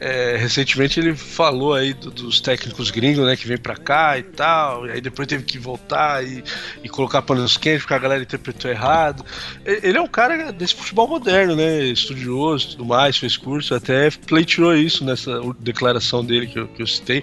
é, 0.00 0.36
recentemente 0.36 0.98
ele 0.98 1.14
falou 1.14 1.72
aí 1.74 1.94
do- 1.94 2.10
dos 2.10 2.40
técnicos 2.40 2.90
gringos, 2.90 3.24
né, 3.24 3.36
que 3.36 3.46
vem 3.46 3.56
pra 3.58 3.76
cá 3.76 4.18
e 4.18 4.22
tal, 4.22 4.86
e 4.86 4.90
aí 4.92 5.00
depois 5.00 5.28
teve 5.28 5.44
que 5.44 5.58
voltar 5.58 6.24
e, 6.26 6.42
e 6.82 6.88
colocar 6.88 7.22
panos 7.22 7.56
quentes 7.56 7.82
porque 7.82 7.94
a 7.94 7.98
galera 7.98 8.22
interpretou 8.22 8.70
errado. 8.70 9.24
Ele 9.64 9.96
é 9.98 10.00
um 10.00 10.08
cara 10.08 10.50
desse 10.52 10.74
futebol 10.74 11.06
moderno, 11.06 11.54
né, 11.54 11.84
estudioso 11.84 12.70
tudo 12.70 12.84
mais, 12.84 13.16
fez 13.16 13.36
curso, 13.36 13.74
até 13.74 14.10
pleiteou 14.10 14.74
isso 14.74 15.04
nessa 15.04 15.40
declaração 15.60 16.24
dele 16.24 16.46
que 16.46 16.58
eu, 16.58 16.66
que 16.68 16.82
eu 16.82 16.86
citei, 16.86 17.22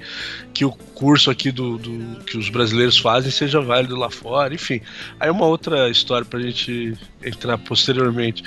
que 0.53 0.63
o 0.63 0.71
curso 0.71 1.29
aqui 1.31 1.51
do, 1.51 1.77
do- 1.77 2.24
que 2.24 2.38
os 2.38 2.50
brasileiros 2.50 2.97
fazem 2.97 3.31
seja 3.31 3.59
válido 3.59 3.95
lá 3.95 4.09
fora, 4.09 4.53
enfim. 4.53 4.79
Aí 5.19 5.29
uma 5.29 5.45
outra 5.45 5.89
história 5.89 6.24
pra 6.25 6.39
gente 6.39 6.93
entrar 7.23 7.57
posteriormente. 7.57 8.43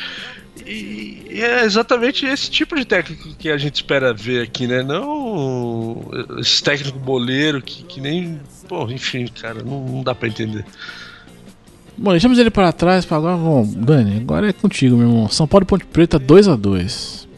E, 0.64 1.26
e 1.31 1.43
é 1.43 1.64
exatamente 1.64 2.25
esse 2.25 2.50
tipo 2.50 2.76
de 2.76 2.85
técnico 2.85 3.35
que 3.37 3.50
a 3.50 3.59
gente 3.59 3.76
espera 3.76 4.14
ver 4.14 4.43
aqui, 4.43 4.66
né? 4.66 4.83
Não 4.83 6.11
esse 6.38 6.62
técnico 6.62 6.99
boleiro 6.99 7.61
que, 7.61 7.83
que 7.83 8.00
nem. 8.00 8.40
Pô, 8.69 8.88
enfim, 8.90 9.26
cara, 9.26 9.62
não, 9.62 9.85
não 9.85 10.02
dá 10.02 10.14
pra 10.14 10.28
entender. 10.28 10.64
Bom, 11.97 12.11
deixamos 12.12 12.38
ele 12.38 12.50
para 12.50 12.73
trás 12.73 13.04
para 13.04 13.16
agora. 13.16 13.37
Bom, 13.37 13.64
Dani, 13.66 14.19
agora 14.19 14.49
é 14.49 14.52
contigo, 14.52 14.97
meu 14.97 15.09
irmão. 15.09 15.28
São 15.28 15.47
Paulo 15.47 15.64
e 15.64 15.66
Ponte 15.66 15.85
Preta 15.87 16.19
2 16.19 16.49
a 16.49 16.57
2 16.57 17.28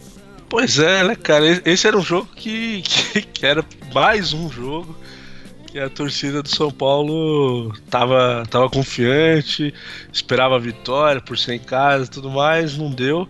Pois 0.49 0.79
é, 0.79 1.05
né, 1.05 1.17
cara? 1.17 1.45
Esse 1.65 1.87
era 1.87 1.97
um 1.97 2.03
jogo 2.03 2.29
que, 2.35 2.83
que, 3.13 3.23
que 3.23 3.47
era 3.47 3.65
mais 3.95 4.33
um 4.33 4.51
jogo 4.51 4.97
que 5.77 5.81
a 5.81 5.91
torcida 5.91 6.43
do 6.43 6.49
São 6.49 6.71
Paulo 6.71 7.71
tava, 7.91 8.45
tava 8.49 8.71
confiante, 8.71 9.75
esperava 10.11 10.57
a 10.57 10.59
vitória 10.59 11.21
por 11.21 11.37
ser 11.37 11.53
em 11.57 11.59
casa 11.59 12.07
e 12.07 12.09
tudo 12.09 12.31
mais, 12.31 12.79
não 12.79 12.91
deu. 12.91 13.29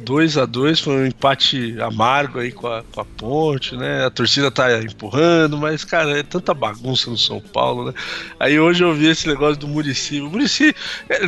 2 0.00 0.36
a 0.38 0.44
2 0.44 0.80
foi 0.80 0.96
um 0.96 1.06
empate 1.06 1.80
amargo 1.80 2.40
aí 2.40 2.50
com 2.50 2.66
a, 2.66 2.82
com 2.82 3.00
a 3.00 3.04
ponte, 3.04 3.76
né? 3.76 4.04
A 4.04 4.10
torcida 4.10 4.50
tá 4.50 4.76
empurrando, 4.82 5.56
mas, 5.56 5.84
cara, 5.84 6.18
é 6.18 6.24
tanta 6.24 6.52
bagunça 6.52 7.08
no 7.08 7.16
São 7.16 7.40
Paulo, 7.40 7.86
né? 7.86 7.94
Aí 8.40 8.58
hoje 8.58 8.82
eu 8.82 8.92
vi 8.92 9.06
esse 9.06 9.28
negócio 9.28 9.60
do 9.60 9.68
Murici. 9.68 10.20
O 10.20 10.28
Murici, 10.28 10.74
é, 11.08 11.20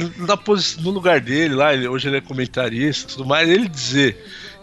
no 0.80 0.90
lugar 0.90 1.20
dele 1.20 1.54
lá, 1.54 1.72
ele- 1.72 1.86
hoje 1.86 2.08
ele 2.08 2.16
é 2.16 2.20
comentarista 2.20 3.06
tudo 3.06 3.24
mais, 3.24 3.48
ele 3.48 3.68
dizer 3.68 4.20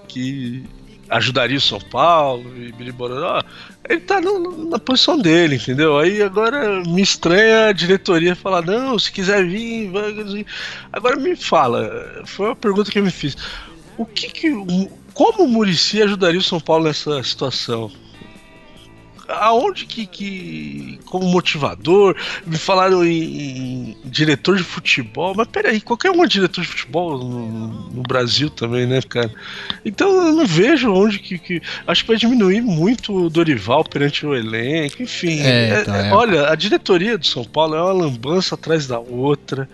que 0.10 0.66
ajudaria 1.12 1.58
o 1.58 1.62
São 1.62 1.80
Paulo 1.80 2.52
e 2.58 2.72
Billy 2.72 2.92
Bororó, 2.92 3.44
ele 3.88 4.00
tá 4.02 4.20
no- 4.22 4.70
na 4.70 4.80
posição 4.80 5.18
dele, 5.20 5.58
entendeu? 5.58 6.00
Aí 6.00 6.22
agora 6.24 6.82
me 6.86 7.02
estranha 7.02 7.68
a 7.68 7.72
diretoria 7.74 8.36
falar, 8.36 8.64
não, 8.66 8.98
se 8.98 9.12
quiser 9.12 9.46
vir, 9.46 9.92
vai. 9.92 10.46
Agora 10.92 11.18
me 11.18 11.36
fala, 11.36 12.24
foi 12.26 12.48
uma 12.48 12.56
pergunta 12.56 12.90
que 12.90 13.00
eu 13.00 13.04
me 13.04 13.12
fiz. 13.12 13.36
O 13.98 14.06
que 14.06 14.30
que. 14.30 14.50
Como 15.14 15.44
o 15.44 15.48
Murici 15.48 16.02
ajudaria 16.02 16.40
o 16.40 16.44
São 16.44 16.60
Paulo 16.60 16.86
nessa 16.86 17.22
situação? 17.22 17.92
Aonde 19.40 19.86
que, 19.86 20.06
que. 20.06 21.00
Como 21.06 21.26
motivador, 21.28 22.16
me 22.46 22.58
falaram 22.58 23.04
em, 23.06 23.92
em 23.92 23.98
diretor 24.06 24.56
de 24.58 24.64
futebol, 24.64 25.34
mas 25.36 25.48
peraí, 25.48 25.82
qualquer 25.82 26.12
um 26.12 26.24
é 26.24 26.28
diretor 26.28 26.62
de 26.62 26.68
futebol 26.68 27.18
no, 27.18 27.68
no 27.92 28.04
Brasil 28.04 28.50
também, 28.50 28.86
né, 28.86 29.02
cara? 29.02 29.32
Então 29.86 30.10
eu 30.28 30.34
não 30.34 30.46
vejo 30.46 30.92
onde 30.94 31.20
que, 31.20 31.38
que- 31.38 31.62
Acho 31.88 32.04
que 32.04 32.08
vai 32.10 32.18
diminuir 32.18 32.62
muito 32.62 33.14
o 33.26 33.30
Dorival 33.30 33.84
perante 33.84 34.26
o 34.26 34.36
elenco, 34.36 35.02
enfim. 35.04 35.42
É, 35.42 35.70
É- 35.70 35.82
então, 35.82 35.96
é- 35.96 36.10
é. 36.10 36.14
Olha, 36.14 36.50
a 36.50 36.56
diretoria 36.56 37.18
do 37.18 37.26
São 37.26 37.44
Paulo 37.44 37.76
é 37.76 37.82
uma 37.82 37.92
lambança 37.92 38.56
atrás 38.56 38.88
da 38.88 39.00
outra. 39.00 39.68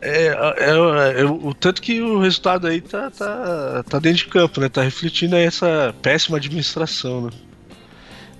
É, 0.00 0.26
é, 0.58 1.20
é, 1.20 1.24
o 1.24 1.54
tanto 1.54 1.80
que 1.80 2.00
o 2.00 2.18
resultado 2.18 2.66
aí 2.66 2.80
tá, 2.80 3.08
tá, 3.10 3.84
tá 3.88 3.98
dentro 4.00 4.18
de 4.18 4.26
campo, 4.26 4.60
né? 4.60 4.68
Tá 4.68 4.82
refletindo 4.82 5.36
aí 5.36 5.44
essa 5.44 5.94
péssima 6.02 6.38
administração, 6.38 7.20
né? 7.26 7.30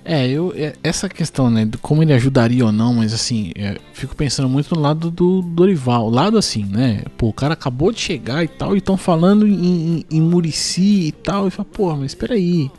É, 0.05 0.27
eu, 0.27 0.53
é, 0.55 0.73
essa 0.83 1.07
questão, 1.07 1.49
né, 1.49 1.63
de 1.63 1.77
como 1.77 2.03
ele 2.03 2.11
ajudaria 2.11 2.65
ou 2.65 2.73
não, 2.73 2.93
mas 2.93 3.13
assim, 3.13 3.53
é, 3.55 3.77
fico 3.93 4.13
pensando 4.13 4.49
muito 4.49 4.75
no 4.75 4.81
lado 4.81 5.09
do 5.09 5.41
Dorival, 5.41 6.09
lado 6.09 6.37
assim, 6.37 6.65
né, 6.65 7.03
pô, 7.17 7.29
o 7.29 7.33
cara 7.33 7.53
acabou 7.53 7.89
de 7.89 8.01
chegar 8.01 8.43
e 8.43 8.47
tal, 8.49 8.75
e 8.75 8.79
estão 8.79 8.97
falando 8.97 9.47
em, 9.47 9.53
em, 9.53 10.05
em 10.11 10.21
Murici 10.21 11.07
e 11.07 11.11
tal, 11.13 11.47
e 11.47 11.51
fala, 11.51 11.67
pô, 11.71 11.95
mas 11.95 12.11
espera 12.11 12.33
aí, 12.33 12.69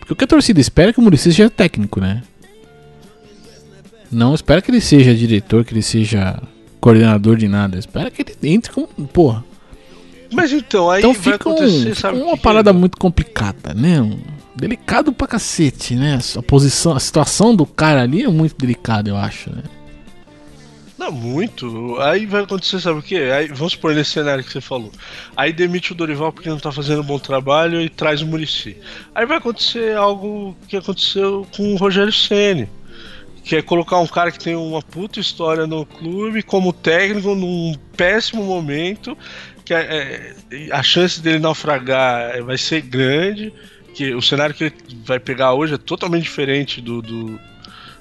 porque 0.00 0.12
o 0.12 0.16
que 0.16 0.24
a 0.24 0.26
torcida 0.26 0.60
espera 0.60 0.90
é 0.90 0.92
que 0.92 0.98
o 0.98 1.02
Murici 1.02 1.32
seja 1.32 1.48
técnico, 1.48 2.00
né, 2.00 2.24
não 4.10 4.34
espera 4.34 4.60
que 4.60 4.68
ele 4.68 4.80
seja 4.80 5.14
diretor, 5.14 5.64
que 5.64 5.72
ele 5.72 5.82
seja 5.82 6.42
coordenador 6.80 7.36
de 7.36 7.46
nada, 7.46 7.78
espera 7.78 8.10
que 8.10 8.22
ele 8.22 8.54
entre 8.54 8.72
como, 8.72 8.88
porra. 8.88 9.44
Mas 10.32 10.52
então, 10.52 10.90
aí 10.90 10.98
então 10.98 11.14
fica, 11.14 11.48
um, 11.48 11.94
fica 11.94 12.12
uma 12.12 12.36
parada 12.36 12.72
muito 12.72 12.98
complicada, 12.98 13.72
né, 13.72 14.02
um, 14.02 14.18
delicado 14.56 15.12
pra 15.12 15.26
cacete, 15.26 15.94
né? 15.94 16.18
A 16.36 16.42
posição, 16.42 16.92
a 16.94 17.00
situação 17.00 17.54
do 17.54 17.66
cara 17.66 18.02
ali 18.02 18.22
é 18.22 18.28
muito 18.28 18.56
delicada, 18.56 19.10
eu 19.10 19.16
acho, 19.16 19.50
né? 19.50 19.62
Não, 20.98 21.12
muito. 21.12 21.98
Aí 22.00 22.24
vai 22.24 22.42
acontecer, 22.42 22.80
sabe 22.80 23.00
o 23.00 23.02
quê? 23.02 23.16
Aí, 23.16 23.48
vamos 23.48 23.74
supor 23.74 23.94
nesse 23.94 24.12
cenário 24.12 24.42
que 24.42 24.50
você 24.50 24.62
falou. 24.62 24.90
Aí 25.36 25.52
demite 25.52 25.92
o 25.92 25.94
Dorival 25.94 26.32
porque 26.32 26.48
não 26.48 26.58
tá 26.58 26.72
fazendo 26.72 27.02
um 27.02 27.04
bom 27.04 27.18
trabalho 27.18 27.82
e 27.82 27.90
traz 27.90 28.22
o 28.22 28.26
Murici. 28.26 28.78
Aí 29.14 29.26
vai 29.26 29.36
acontecer 29.36 29.94
algo 29.94 30.56
que 30.66 30.76
aconteceu 30.76 31.46
com 31.54 31.74
o 31.74 31.76
Rogério 31.76 32.12
Ceni 32.12 32.68
que 33.46 33.54
é 33.54 33.62
colocar 33.62 34.00
um 34.00 34.08
cara 34.08 34.32
que 34.32 34.40
tem 34.40 34.56
uma 34.56 34.82
puta 34.82 35.20
história 35.20 35.68
no 35.68 35.86
clube 35.86 36.42
como 36.42 36.72
técnico 36.72 37.32
num 37.32 37.76
péssimo 37.96 38.42
momento, 38.42 39.16
que 39.64 39.72
é, 39.72 40.34
é, 40.50 40.68
a 40.72 40.82
chance 40.82 41.22
dele 41.22 41.38
naufragar 41.38 42.42
vai 42.42 42.58
ser 42.58 42.80
grande 42.80 43.52
que 43.96 44.14
o 44.14 44.20
cenário 44.20 44.54
que 44.54 44.64
ele 44.64 44.74
vai 45.06 45.18
pegar 45.18 45.54
hoje 45.54 45.72
é 45.72 45.78
totalmente 45.78 46.24
diferente 46.24 46.82
do, 46.82 47.00
do, 47.00 47.40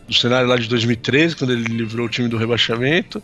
do 0.06 0.14
cenário 0.14 0.46
lá 0.46 0.58
de 0.58 0.68
2013, 0.68 1.38
quando 1.38 1.54
ele 1.54 1.64
livrou 1.64 2.06
o 2.06 2.10
time 2.10 2.28
do 2.28 2.36
rebaixamento. 2.36 3.24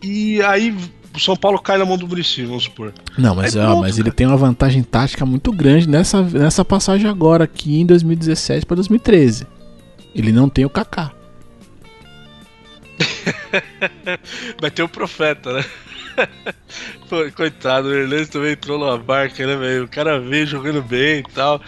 E 0.00 0.40
aí 0.42 0.72
o 1.12 1.18
São 1.18 1.36
Paulo 1.36 1.58
cai 1.58 1.76
na 1.76 1.84
mão 1.84 1.98
do 1.98 2.06
Muricy, 2.06 2.44
vamos 2.44 2.62
supor. 2.64 2.94
Não, 3.18 3.34
mas, 3.34 3.56
ó, 3.56 3.80
mas 3.80 3.98
ele 3.98 4.12
tem 4.12 4.28
uma 4.28 4.36
vantagem 4.36 4.80
tática 4.84 5.26
muito 5.26 5.50
grande 5.50 5.88
nessa, 5.88 6.22
nessa 6.22 6.64
passagem 6.64 7.10
agora 7.10 7.42
aqui 7.42 7.80
em 7.80 7.84
2017 7.84 8.64
para 8.64 8.76
2013. 8.76 9.44
Ele 10.14 10.30
não 10.30 10.48
tem 10.48 10.64
o 10.64 10.70
Kaká. 10.70 11.12
Vai 14.60 14.70
ter 14.70 14.84
o 14.84 14.88
profeta, 14.88 15.52
né? 15.52 15.64
Coitado, 17.34 17.88
o 17.88 17.94
Hernandes 17.94 18.28
também 18.28 18.52
entrou 18.52 18.78
numa 18.78 18.98
barca, 18.98 19.46
né, 19.46 19.56
velho? 19.56 19.84
O 19.84 19.88
cara 19.88 20.18
veio 20.20 20.46
jogando 20.46 20.82
bem 20.82 21.20
e 21.20 21.22
tal. 21.34 21.60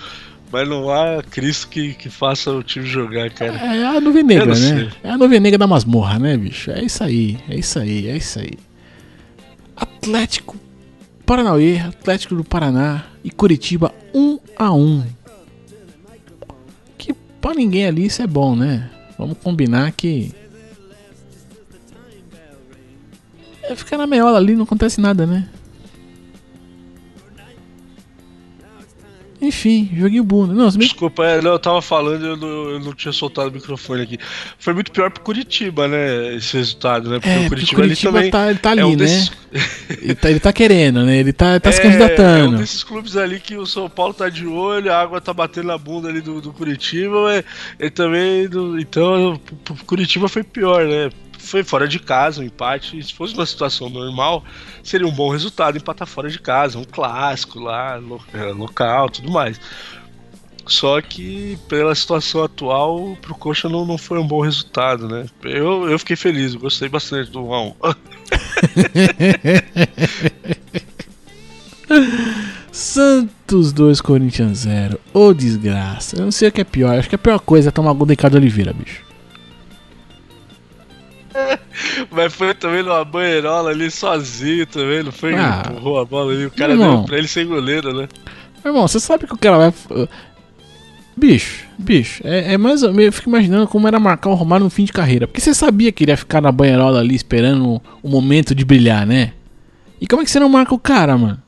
Mas 0.50 0.66
não 0.66 0.90
há 0.90 1.22
Cristo 1.22 1.68
que, 1.68 1.92
que 1.94 2.08
faça 2.08 2.50
o 2.50 2.62
time 2.62 2.86
jogar, 2.86 3.30
cara. 3.30 3.60
É, 3.60 3.80
é 3.80 3.86
a 3.86 4.00
nuvem 4.00 4.22
negra, 4.22 4.46
né? 4.46 4.54
Sei. 4.54 4.88
É 5.04 5.10
a 5.10 5.18
nuvem 5.18 5.40
negra 5.40 5.58
da 5.58 5.66
masmorra, 5.66 6.18
né, 6.18 6.36
bicho? 6.36 6.70
É 6.70 6.82
isso 6.82 7.04
aí, 7.04 7.38
é 7.48 7.56
isso 7.56 7.78
aí, 7.78 8.08
é 8.08 8.16
isso 8.16 8.38
aí. 8.38 8.52
Atlético 9.76 10.56
Paranauê, 11.28 11.78
Atlético 11.78 12.34
do 12.34 12.42
Paraná 12.42 13.04
e 13.22 13.30
Curitiba 13.30 13.92
1 14.14 14.18
um 14.18 14.38
a 14.56 14.72
1 14.72 14.80
um. 14.80 15.04
Que 16.96 17.12
pra 17.12 17.52
ninguém 17.52 17.86
ali 17.86 18.06
isso 18.06 18.22
é 18.22 18.26
bom, 18.26 18.56
né? 18.56 18.88
Vamos 19.18 19.36
combinar 19.36 19.92
que 19.92 20.32
É 23.68 23.74
ficar 23.74 23.98
na 23.98 24.06
meiola 24.06 24.38
ali, 24.38 24.54
não 24.54 24.64
acontece 24.64 25.00
nada, 25.00 25.26
né? 25.26 25.48
Enfim, 29.40 29.88
joguinho 29.94 30.24
bunda. 30.24 30.52
Não, 30.52 30.68
Desculpa, 30.68 31.24
é, 31.24 31.38
eu 31.38 31.58
tava 31.60 31.80
falando 31.80 32.24
e 32.24 32.28
eu, 32.28 32.36
não, 32.36 32.70
eu 32.70 32.80
não 32.80 32.92
tinha 32.92 33.12
soltado 33.12 33.50
o 33.50 33.52
microfone 33.52 34.02
aqui. 34.02 34.18
Foi 34.58 34.74
muito 34.74 34.90
pior 34.90 35.10
pro 35.12 35.22
Curitiba, 35.22 35.86
né? 35.86 36.34
Esse 36.34 36.56
resultado, 36.56 37.08
né? 37.08 37.20
Porque 37.20 37.28
é, 37.28 37.46
o 37.46 37.48
Curitiba, 37.48 37.82
Curitiba 37.82 38.18
ali 38.18 38.30
também. 38.30 38.30
Tá, 38.32 38.50
ele 38.50 38.58
tá 38.58 38.70
ali, 38.70 38.80
é 38.80 38.84
um 38.84 38.90
né? 38.90 38.96
Desses... 38.96 39.32
ele, 40.02 40.14
tá, 40.16 40.30
ele 40.30 40.40
tá 40.40 40.52
querendo, 40.52 41.04
né? 41.04 41.18
Ele 41.18 41.32
tá, 41.32 41.60
tá 41.60 41.68
é, 41.68 41.72
se 41.72 41.80
candidatando. 41.80 42.56
É 42.56 42.58
um 42.58 42.60
desses 42.60 42.82
clubes 42.82 43.16
ali 43.16 43.38
que 43.38 43.56
o 43.56 43.64
São 43.64 43.88
Paulo 43.88 44.12
tá 44.12 44.28
de 44.28 44.44
olho, 44.44 44.92
a 44.92 45.00
água 45.00 45.20
tá 45.20 45.32
batendo 45.32 45.68
na 45.68 45.78
bunda 45.78 46.08
ali 46.08 46.20
do, 46.20 46.40
do 46.40 46.52
Curitiba. 46.52 47.44
Ele 47.78 47.90
também. 47.90 48.48
Do, 48.48 48.78
então, 48.80 49.40
pro 49.64 49.76
Curitiba 49.84 50.28
foi 50.28 50.42
pior, 50.42 50.84
né? 50.84 51.10
Foi 51.48 51.64
fora 51.64 51.88
de 51.88 51.98
casa, 51.98 52.40
um 52.40 52.44
empate. 52.44 53.02
Se 53.02 53.12
fosse 53.12 53.34
uma 53.34 53.46
situação 53.46 53.88
normal, 53.88 54.44
seria 54.82 55.06
um 55.06 55.12
bom 55.12 55.30
resultado 55.30 55.76
empatar 55.76 56.06
fora 56.06 56.28
de 56.28 56.38
casa, 56.38 56.78
um 56.78 56.84
clássico 56.84 57.58
lá, 57.58 58.00
é, 58.34 58.44
local, 58.52 59.10
tudo 59.10 59.30
mais. 59.30 59.60
Só 60.66 61.00
que 61.00 61.58
pela 61.66 61.94
situação 61.94 62.44
atual, 62.44 63.16
pro 63.22 63.34
Coxa 63.34 63.70
não, 63.70 63.86
não 63.86 63.96
foi 63.96 64.18
um 64.18 64.26
bom 64.26 64.42
resultado, 64.42 65.08
né? 65.08 65.24
Eu, 65.42 65.88
eu 65.88 65.98
fiquei 65.98 66.14
feliz, 66.14 66.52
eu 66.52 66.60
gostei 66.60 66.90
bastante 66.90 67.30
do 67.30 67.40
1x1. 67.40 67.96
Santos 72.70 73.72
2, 73.72 74.00
Corinthians 74.02 74.58
0. 74.58 75.00
Ô 75.14 75.28
oh, 75.28 75.34
desgraça. 75.34 76.16
Eu 76.16 76.24
não 76.24 76.30
sei 76.30 76.48
o 76.48 76.52
que 76.52 76.60
é 76.60 76.64
pior. 76.64 76.98
Acho 76.98 77.08
que 77.08 77.14
a 77.14 77.18
pior 77.18 77.40
coisa 77.40 77.70
é 77.70 77.72
tomar 77.72 77.94
gol 77.94 78.06
de 78.06 78.12
Ricardo 78.12 78.34
Oliveira, 78.36 78.74
bicho. 78.74 79.07
Mas 82.10 82.34
foi 82.34 82.54
também 82.54 82.82
numa 82.82 83.04
banheirola 83.04 83.70
ali 83.70 83.90
sozinho 83.90 84.66
também, 84.66 85.02
não 85.02 85.12
foi? 85.12 85.34
Ah, 85.34 85.62
empurrou 85.70 86.00
a 86.00 86.04
bola 86.04 86.32
ali, 86.32 86.46
o 86.46 86.50
cara 86.50 86.72
irmão, 86.72 86.96
deu 86.96 87.04
pra 87.04 87.18
ele 87.18 87.28
sem 87.28 87.46
goleiro, 87.46 87.92
né? 87.92 88.08
Irmão, 88.64 88.86
você 88.86 89.00
sabe 89.00 89.26
que 89.26 89.34
o 89.34 89.38
cara 89.38 89.56
vai. 89.56 89.72
Bicho, 91.16 91.66
bicho, 91.76 92.22
é, 92.24 92.54
é 92.54 92.58
mais 92.58 92.82
ou 92.82 92.90
menos. 92.90 93.06
Eu 93.06 93.12
fico 93.12 93.28
imaginando 93.28 93.66
como 93.66 93.88
era 93.88 93.98
marcar 93.98 94.30
o 94.30 94.34
Romário 94.34 94.64
no 94.64 94.70
fim 94.70 94.84
de 94.84 94.92
carreira. 94.92 95.26
Porque 95.26 95.40
você 95.40 95.52
sabia 95.52 95.90
que 95.90 96.04
ele 96.04 96.12
ia 96.12 96.16
ficar 96.16 96.40
na 96.40 96.52
banheirola 96.52 97.00
ali 97.00 97.14
esperando 97.14 97.82
o 98.02 98.08
momento 98.08 98.54
de 98.54 98.64
brilhar, 98.64 99.06
né? 99.06 99.32
E 100.00 100.06
como 100.06 100.22
é 100.22 100.24
que 100.24 100.30
você 100.30 100.38
não 100.38 100.48
marca 100.48 100.74
o 100.74 100.78
cara, 100.78 101.18
mano? 101.18 101.42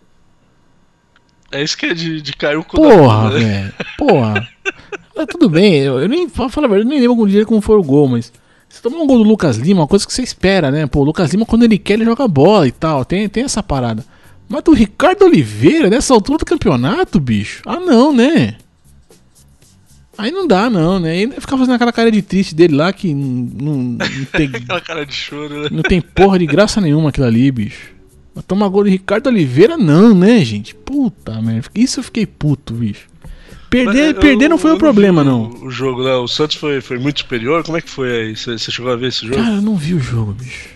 É 1.53 1.63
isso 1.63 1.77
que 1.77 1.87
é 1.87 1.95
de, 1.95 2.21
de 2.21 2.33
cair 2.33 2.57
o 2.57 2.65
cu 2.65 2.77
Porra, 2.77 3.31
né? 3.31 3.39
velho. 3.39 3.75
Porra. 3.99 4.49
Mas 5.17 5.27
tudo 5.27 5.49
bem, 5.49 5.75
eu, 5.75 6.01
eu 6.01 6.09
nem. 6.09 6.29
Fala 6.29 6.49
a 6.49 6.61
verdade, 6.61 6.83
eu 6.83 6.89
nem 6.89 6.99
lembro 6.99 7.13
algum 7.13 7.27
dia 7.27 7.45
como 7.45 7.61
foi 7.61 7.77
o 7.77 7.83
gol, 7.83 8.09
mas. 8.09 8.33
Você 8.71 8.81
tomar 8.81 9.03
um 9.03 9.07
gol 9.07 9.19
do 9.19 9.29
Lucas 9.29 9.57
Lima, 9.57 9.81
uma 9.81 9.87
coisa 9.89 10.07
que 10.07 10.13
você 10.13 10.23
espera, 10.23 10.71
né? 10.71 10.87
Pô, 10.87 11.01
o 11.01 11.05
Lucas 11.05 11.33
Lima, 11.33 11.45
quando 11.45 11.65
ele 11.65 11.77
quer, 11.77 11.95
ele 11.95 12.05
joga 12.05 12.27
bola 12.29 12.69
e 12.69 12.73
tal. 12.73 13.05
Tem, 13.05 13.29
tem 13.29 13.43
essa 13.43 13.63
parada. 13.63 14.05
Mas 14.49 14.63
do 14.63 14.73
Ricardo 14.73 15.25
Oliveira, 15.25 15.91
nessa 15.91 16.15
altura 16.15 16.39
do 16.39 16.45
campeonato, 16.45 17.19
bicho? 17.19 17.63
Ah, 17.67 17.81
não, 17.81 18.13
né? 18.13 18.57
Aí 20.17 20.31
não 20.31 20.47
dá, 20.47 20.71
não, 20.71 21.01
né? 21.01 21.17
Ele 21.17 21.33
ficar 21.33 21.59
fazendo 21.59 21.75
aquela 21.75 21.93
cara 21.93 22.13
de 22.13 22.23
triste 22.23 22.55
dele 22.55 22.77
lá 22.77 22.93
que 22.93 23.13
não, 23.13 23.77
não 23.77 24.25
tem. 24.33 24.47
aquela 24.55 24.81
cara 24.81 25.05
de 25.05 25.15
choro, 25.15 25.63
né? 25.63 25.69
Não 25.73 25.83
tem 25.83 26.01
porra 26.01 26.39
de 26.39 26.47
graça 26.47 26.81
nenhuma 26.81 27.09
aquilo 27.09 27.27
ali, 27.27 27.51
bicho. 27.51 27.93
Mas 28.35 28.45
tomar 28.45 28.69
gol 28.69 28.85
de 28.85 28.91
Ricardo 28.91 29.27
Oliveira, 29.27 29.77
não, 29.77 30.15
né, 30.15 30.45
gente? 30.45 30.75
Puta 30.75 31.41
merda. 31.43 31.69
Isso 31.75 32.01
eu 32.01 32.05
fiquei 32.05 32.27
puto, 32.27 32.75
bicho. 32.75 33.09
Perder, 33.71 34.15
Mas, 34.15 34.25
perder 34.25 34.47
eu, 34.47 34.51
não 34.51 34.59
foi 34.59 34.73
o 34.73 34.77
problema, 34.77 35.23
não. 35.23 35.49
O 35.63 35.71
jogo, 35.71 36.03
né? 36.03 36.13
O 36.15 36.27
Santos 36.27 36.57
foi, 36.57 36.81
foi 36.81 36.99
muito 36.99 37.21
superior. 37.21 37.63
Como 37.63 37.79
é 37.79 37.81
que 37.81 37.89
foi 37.89 38.11
aí? 38.11 38.37
Você, 38.37 38.59
chegou 38.59 38.91
a 38.91 38.97
ver 38.97 39.09
esse 39.09 39.25
jogo? 39.25 39.37
Cara, 39.37 39.55
eu 39.55 39.63
não 39.63 39.77
vi 39.77 39.95
o 39.95 40.01
jogo, 40.01 40.33
bicho. 40.33 40.69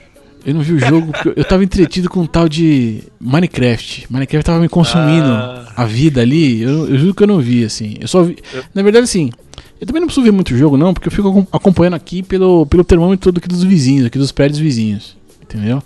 Eu 0.47 0.55
não 0.55 0.61
vi 0.61 0.75
o 0.75 0.79
jogo 0.79 1.11
porque 1.11 1.33
eu 1.35 1.45
tava 1.45 1.65
entretido 1.65 2.09
com 2.09 2.21
um 2.21 2.27
tal 2.27 2.49
de 2.49 3.03
Minecraft. 3.19 4.07
Minecraft 4.09 4.47
tava 4.47 4.61
me 4.61 4.69
consumindo 4.69 5.27
ah. 5.27 5.73
a 5.75 5.85
vida 5.87 6.21
ali. 6.21 6.63
Eu, 6.63 6.89
eu 6.89 6.99
juro 6.99 7.15
que 7.15 7.23
eu 7.25 7.27
não 7.27 7.41
vi, 7.41 7.65
assim. 7.65 7.97
Eu 7.99 8.07
só 8.07 8.23
vi. 8.23 8.37
Na 8.73 8.83
verdade, 8.83 9.05
assim, 9.05 9.33
eu 9.81 9.87
também 9.87 10.01
não 10.01 10.07
preciso 10.07 10.25
ver 10.25 10.31
muito 10.31 10.57
jogo, 10.57 10.77
não, 10.77 10.95
porque 10.95 11.09
eu 11.09 11.13
fico 11.13 11.49
acompanhando 11.51 11.95
aqui 11.95 12.23
pelo, 12.23 12.65
pelo 12.67 12.85
termômetro 12.85 13.33
aqui 13.37 13.49
dos 13.49 13.65
vizinhos, 13.65 14.07
aqui 14.07 14.19
dos 14.19 14.31
prédios 14.31 14.61
vizinhos. 14.61 15.17
Entendeu? 15.43 15.83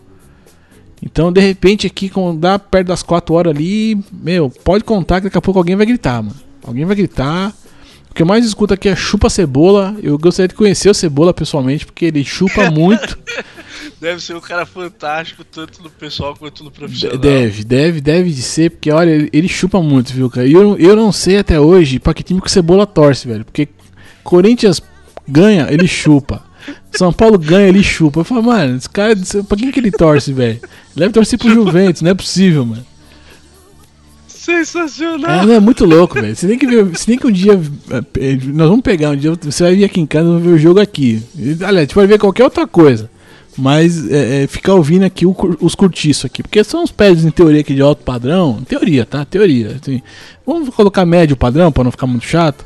Então, 1.02 1.32
de 1.32 1.40
repente, 1.40 1.86
aqui, 1.86 2.10
quando 2.10 2.38
dá 2.38 2.58
perto 2.58 2.88
das 2.88 3.02
4 3.02 3.34
horas 3.34 3.54
ali, 3.54 3.98
meu, 4.12 4.50
pode 4.50 4.84
contar 4.84 5.20
que 5.20 5.24
daqui 5.24 5.38
a 5.38 5.40
pouco 5.40 5.58
alguém 5.58 5.76
vai 5.76 5.86
gritar, 5.86 6.22
mano. 6.22 6.47
Alguém 6.68 6.84
vai 6.84 6.96
gritar. 6.96 7.52
O 8.10 8.14
que 8.14 8.22
eu 8.22 8.26
mais 8.26 8.44
escuto 8.44 8.74
aqui 8.74 8.88
é 8.88 8.96
chupa 8.96 9.28
cebola. 9.28 9.96
Eu 10.02 10.18
gostaria 10.18 10.48
de 10.48 10.54
conhecer 10.54 10.88
o 10.90 10.94
cebola 10.94 11.34
pessoalmente, 11.34 11.86
porque 11.86 12.06
ele 12.06 12.24
chupa 12.24 12.70
muito. 12.72 13.18
Deve 14.00 14.22
ser 14.22 14.36
um 14.36 14.40
cara 14.40 14.64
fantástico, 14.64 15.44
tanto 15.44 15.82
no 15.82 15.90
pessoal 15.90 16.36
quanto 16.36 16.62
no 16.62 16.70
profissional. 16.70 17.18
Deve, 17.18 17.64
deve, 17.64 18.00
deve 18.00 18.30
de 18.30 18.42
ser, 18.42 18.70
porque 18.70 18.92
olha, 18.92 19.10
ele, 19.10 19.28
ele 19.32 19.48
chupa 19.48 19.82
muito, 19.82 20.12
viu, 20.12 20.30
cara? 20.30 20.46
E 20.46 20.52
eu, 20.52 20.76
eu 20.78 20.94
não 20.94 21.10
sei 21.10 21.38
até 21.38 21.58
hoje 21.58 21.98
pra 21.98 22.14
que 22.14 22.22
time 22.22 22.40
que 22.40 22.46
o 22.46 22.50
cebola 22.50 22.86
torce, 22.86 23.26
velho. 23.26 23.44
Porque 23.44 23.68
Corinthians 24.22 24.80
ganha, 25.26 25.66
ele 25.70 25.88
chupa. 25.88 26.44
São 26.92 27.12
Paulo 27.12 27.38
ganha, 27.38 27.68
ele 27.68 27.82
chupa. 27.82 28.20
Eu 28.20 28.24
falo, 28.24 28.42
mano, 28.42 28.76
esse 28.76 28.88
cara, 28.88 29.14
pra 29.48 29.56
quem 29.56 29.70
que 29.70 29.80
ele 29.80 29.90
torce, 29.90 30.32
velho? 30.32 30.60
Ele 30.60 30.96
deve 30.96 31.12
torcer 31.12 31.38
pro 31.38 31.50
Juventus, 31.52 32.02
não 32.02 32.10
é 32.10 32.14
possível, 32.14 32.64
mano. 32.64 32.84
Sensacional! 34.38 35.50
É, 35.50 35.54
é 35.56 35.60
muito 35.60 35.84
louco, 35.84 36.14
velho. 36.14 36.34
Você 36.34 36.46
tem 36.46 36.56
que 36.56 36.66
que 36.66 37.26
um 37.26 37.30
dia. 37.32 37.60
É, 37.90 38.36
nós 38.46 38.68
vamos 38.68 38.82
pegar 38.82 39.10
um 39.10 39.16
dia. 39.16 39.32
Você 39.42 39.64
vai 39.64 39.74
vir 39.74 39.84
aqui 39.84 40.00
em 40.00 40.06
casa 40.06 40.28
e 40.28 40.40
ver 40.40 40.50
o 40.50 40.58
jogo 40.58 40.78
aqui. 40.78 41.20
Aliás, 41.36 41.76
a 41.76 41.80
gente 41.80 41.94
pode 41.94 42.06
ver 42.06 42.18
qualquer 42.18 42.44
outra 42.44 42.64
coisa. 42.64 43.10
Mas 43.56 44.08
é, 44.08 44.44
é, 44.44 44.46
ficar 44.46 44.74
ouvindo 44.74 45.02
aqui 45.02 45.26
o, 45.26 45.34
os 45.60 45.74
curtiços 45.74 46.24
aqui. 46.24 46.40
Porque 46.40 46.62
são 46.62 46.84
os 46.84 46.92
pads 46.92 47.24
em 47.24 47.30
teoria 47.32 47.60
aqui 47.60 47.74
de 47.74 47.82
alto 47.82 48.04
padrão. 48.04 48.62
Teoria, 48.62 49.04
tá? 49.04 49.24
Teoria. 49.24 49.76
Assim, 49.82 50.00
vamos 50.46 50.68
colocar 50.68 51.04
médio 51.04 51.36
padrão 51.36 51.72
para 51.72 51.82
não 51.82 51.90
ficar 51.90 52.06
muito 52.06 52.24
chato. 52.24 52.64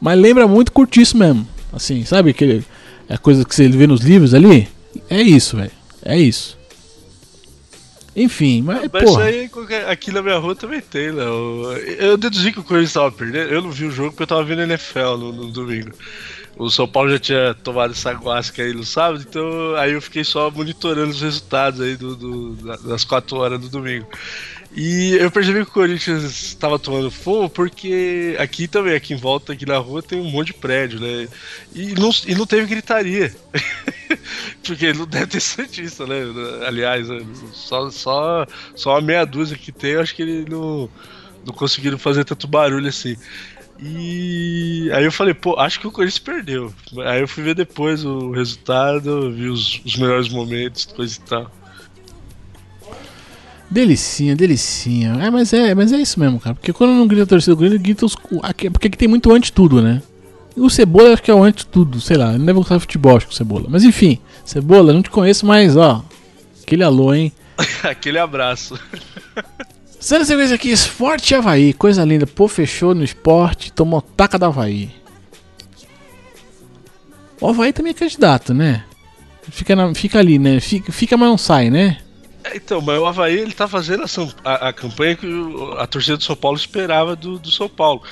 Mas 0.00 0.18
lembra 0.18 0.48
muito 0.48 0.72
curtiço 0.72 1.16
mesmo. 1.16 1.46
Assim, 1.72 2.04
sabe 2.04 2.30
aquele. 2.30 2.64
É 3.08 3.14
a 3.14 3.18
coisa 3.18 3.44
que 3.44 3.54
você 3.54 3.68
vê 3.68 3.86
nos 3.86 4.00
livros 4.00 4.34
ali? 4.34 4.66
É 5.08 5.22
isso, 5.22 5.56
velho. 5.56 5.70
É 6.04 6.18
isso. 6.18 6.58
Enfim, 8.16 8.62
mas, 8.62 8.88
mas 8.92 9.02
isso 9.02 9.18
aí 9.18 9.50
aqui 9.88 10.12
na 10.12 10.22
minha 10.22 10.38
rua 10.38 10.54
também 10.54 10.80
tem, 10.80 11.10
Léo. 11.10 11.72
Eu 11.98 12.16
deduzi 12.16 12.52
que 12.52 12.60
o 12.60 12.62
Corinthians 12.62 12.90
estava 12.90 13.10
perdendo. 13.10 13.50
Eu 13.50 13.62
não 13.62 13.70
vi 13.70 13.86
o 13.86 13.90
jogo 13.90 14.10
porque 14.10 14.22
eu 14.22 14.26
tava 14.26 14.44
vendo 14.44 14.62
NFL 14.62 15.16
no, 15.18 15.32
no 15.32 15.50
domingo. 15.50 15.90
O 16.56 16.70
São 16.70 16.86
Paulo 16.86 17.10
já 17.10 17.18
tinha 17.18 17.54
tomado 17.54 17.90
essa 17.90 18.12
guasca 18.12 18.62
aí 18.62 18.72
no 18.72 18.84
sábado, 18.84 19.24
então 19.28 19.74
aí 19.74 19.92
eu 19.92 20.00
fiquei 20.00 20.22
só 20.22 20.50
monitorando 20.50 21.10
os 21.10 21.20
resultados 21.20 21.80
aí 21.80 21.96
do, 21.96 22.14
do 22.14 22.54
das 22.88 23.02
4 23.02 23.36
horas 23.36 23.60
do 23.60 23.68
domingo. 23.68 24.06
E 24.76 25.14
eu 25.20 25.30
percebi 25.30 25.64
que 25.64 25.70
o 25.70 25.72
Corinthians 25.72 26.24
estava 26.24 26.80
tomando 26.80 27.08
fogo 27.08 27.48
porque 27.48 28.34
aqui 28.40 28.66
também, 28.66 28.94
aqui 28.94 29.14
em 29.14 29.16
volta, 29.16 29.52
aqui 29.52 29.64
na 29.64 29.78
rua, 29.78 30.02
tem 30.02 30.20
um 30.20 30.28
monte 30.28 30.48
de 30.48 30.54
prédio, 30.54 30.98
né? 30.98 31.28
E 31.72 31.94
não, 31.94 32.10
e 32.26 32.34
não 32.34 32.44
teve 32.44 32.66
gritaria. 32.66 33.32
porque 34.66 34.92
não 34.92 35.06
deve 35.06 35.26
ter 35.28 35.40
Santista, 35.40 36.06
né? 36.06 36.16
Aliás, 36.66 37.06
só, 37.52 37.88
só, 37.88 38.46
só 38.74 38.90
uma 38.94 39.00
meia 39.00 39.24
dúzia 39.24 39.56
que 39.56 39.70
tem, 39.70 39.94
acho 39.94 40.14
que 40.14 40.22
ele 40.22 40.44
não, 40.50 40.90
não 41.46 41.54
conseguiram 41.54 41.98
fazer 41.98 42.24
tanto 42.24 42.48
barulho 42.48 42.88
assim. 42.88 43.16
E 43.78 44.90
aí 44.92 45.04
eu 45.04 45.12
falei, 45.12 45.34
pô, 45.34 45.56
acho 45.58 45.78
que 45.78 45.86
o 45.86 45.92
Corinthians 45.92 46.18
perdeu. 46.18 46.74
Aí 47.04 47.20
eu 47.20 47.28
fui 47.28 47.44
ver 47.44 47.54
depois 47.54 48.04
o 48.04 48.32
resultado, 48.32 49.30
vi 49.32 49.46
os, 49.48 49.80
os 49.84 49.96
melhores 49.96 50.28
momentos, 50.28 50.84
coisa 50.84 51.16
e 51.16 51.20
tal. 51.28 51.63
Delicinha, 53.74 54.36
delicinha. 54.36 55.16
É, 55.20 55.28
mas 55.30 55.52
é, 55.52 55.74
mas 55.74 55.92
é 55.92 55.96
isso 55.96 56.20
mesmo, 56.20 56.38
cara. 56.38 56.54
Porque 56.54 56.72
quando 56.72 56.92
não 56.92 57.08
grita 57.08 57.24
a 57.24 57.26
torcida 57.26 57.56
do 57.56 57.58
Grêmio, 57.58 57.80
grita 57.80 58.06
os. 58.06 58.16
Aqui, 58.40 58.70
porque 58.70 58.86
aqui 58.86 58.96
tem 58.96 59.08
muito 59.08 59.32
anti 59.32 59.52
tudo, 59.52 59.82
né? 59.82 60.00
O 60.56 60.70
Cebola 60.70 61.12
acho 61.12 61.22
que 61.24 61.28
é 61.28 61.34
o 61.34 61.42
anti 61.42 61.66
tudo, 61.66 62.00
sei 62.00 62.16
lá. 62.16 62.30
Não 62.38 62.46
deve 62.46 62.52
gostar 62.52 62.76
de 62.76 62.82
futebol, 62.82 63.16
acho 63.16 63.26
que 63.26 63.32
o 63.32 63.36
Cebola. 63.36 63.66
Mas 63.68 63.82
enfim, 63.82 64.20
Cebola, 64.44 64.92
não 64.92 65.02
te 65.02 65.10
conheço, 65.10 65.44
mas 65.44 65.76
ó. 65.76 66.04
Aquele 66.62 66.84
alô, 66.84 67.12
hein? 67.12 67.32
aquele 67.82 68.16
abraço. 68.16 68.78
Sendo 69.98 70.24
sequência 70.24 70.54
aqui, 70.54 70.70
Esporte 70.70 71.34
Havaí, 71.34 71.72
coisa 71.72 72.04
linda. 72.04 72.28
Pô, 72.28 72.46
fechou 72.46 72.94
no 72.94 73.02
esporte, 73.02 73.72
tomou 73.72 74.00
taca 74.00 74.38
da 74.38 74.46
Havaí. 74.46 74.88
O 77.40 77.48
Havaí 77.48 77.72
também 77.72 77.90
é 77.90 77.94
candidato, 77.94 78.54
né? 78.54 78.84
Fica, 79.50 79.74
na, 79.74 79.92
fica 79.96 80.20
ali, 80.20 80.38
né? 80.38 80.60
Fica, 80.60 80.92
fica, 80.92 81.16
mas 81.16 81.28
não 81.28 81.36
sai, 81.36 81.70
né? 81.70 81.98
Então, 82.54 82.80
mas 82.80 82.98
o 82.98 83.06
Havaí 83.06 83.38
ele 83.38 83.52
tá 83.52 83.66
fazendo 83.66 84.04
a, 84.04 84.50
a, 84.50 84.68
a 84.68 84.72
campanha 84.72 85.16
que 85.16 85.26
a 85.78 85.86
torcida 85.86 86.16
do 86.16 86.24
São 86.24 86.36
Paulo 86.36 86.56
esperava 86.56 87.16
do, 87.16 87.38
do 87.38 87.50
São 87.50 87.68
Paulo. 87.68 88.02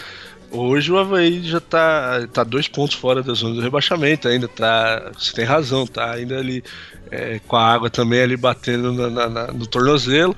Hoje 0.51 0.93
o 0.93 0.99
Havaí 0.99 1.43
já 1.43 1.61
tá, 1.61 2.27
tá 2.33 2.45
dois 2.45 2.69
pontos 2.69 2.95
fora 2.95 3.23
da 3.23 3.33
zona 3.35 3.55
do 3.55 3.61
rebaixamento, 3.61 4.29
ainda 4.29 4.49
tá. 4.49 5.13
Você 5.19 5.33
tem 5.33 5.45
razão, 5.45 5.87
tá 5.87 6.13
ainda 6.13 6.39
ali 6.39 6.63
é, 7.11 7.41
com 7.47 7.57
a 7.57 7.73
água 7.73 7.91
também 7.91 8.21
ali 8.21 8.37
batendo 8.37 8.93
na, 8.93 9.11
na, 9.11 9.29
na, 9.29 9.47
no 9.49 9.67
tornozelo. 9.67 10.37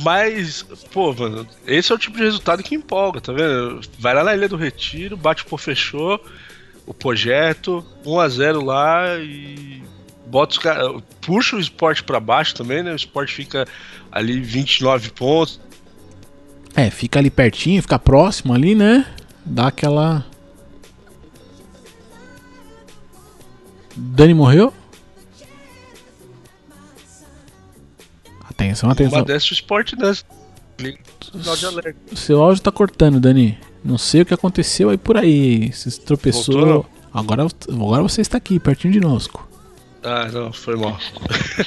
Mas, 0.00 0.62
pô, 0.92 1.12
mano, 1.12 1.46
esse 1.66 1.90
é 1.90 1.94
o 1.94 1.98
tipo 1.98 2.16
de 2.16 2.22
resultado 2.22 2.62
que 2.62 2.74
empolga, 2.74 3.20
tá 3.20 3.32
vendo? 3.32 3.80
Vai 3.98 4.14
lá 4.14 4.22
na 4.22 4.34
Ilha 4.34 4.48
do 4.48 4.56
Retiro, 4.56 5.16
bate 5.16 5.44
por 5.44 5.58
fechou 5.58 6.22
o 6.86 6.94
projeto, 6.94 7.84
1 8.04 8.20
a 8.20 8.28
0 8.28 8.64
lá 8.64 9.18
e 9.18 9.82
bota 10.30 10.52
os 10.52 10.58
caras. 10.58 11.02
Puxa 11.20 11.56
o 11.56 11.60
esporte 11.60 12.02
para 12.02 12.20
baixo 12.20 12.54
também, 12.54 12.82
né? 12.82 12.92
O 12.92 12.96
esporte 12.96 13.34
fica 13.34 13.66
ali 14.10 14.40
29 14.40 15.10
pontos. 15.10 15.60
É, 16.74 16.90
fica 16.90 17.18
ali 17.18 17.30
pertinho, 17.30 17.82
fica 17.82 17.98
próximo 17.98 18.52
ali, 18.54 18.74
né? 18.74 19.06
Dá 19.44 19.68
aquela. 19.68 20.24
Dani 23.96 24.34
morreu? 24.34 24.72
Atenção, 28.48 28.90
atenção. 28.90 29.24
Dessa 29.24 29.50
o 29.50 29.52
esporte 29.52 29.96
dança. 29.96 30.24
Seu 32.14 32.40
áudio 32.40 32.62
tá 32.62 32.70
cortando, 32.70 33.18
Dani. 33.18 33.58
Não 33.84 33.98
sei 33.98 34.22
o 34.22 34.26
que 34.26 34.34
aconteceu 34.34 34.90
aí 34.90 34.96
por 34.96 35.16
aí. 35.16 35.72
Você 35.72 35.90
tropeçou. 36.00 36.86
Agora, 37.12 37.46
agora 37.68 38.02
você 38.02 38.20
está 38.20 38.36
aqui, 38.36 38.60
pertinho 38.60 38.92
de 38.92 39.00
nós. 39.00 39.28
Ah, 40.08 40.26
não, 40.32 40.50
foi 40.50 40.74
mal. 40.74 40.98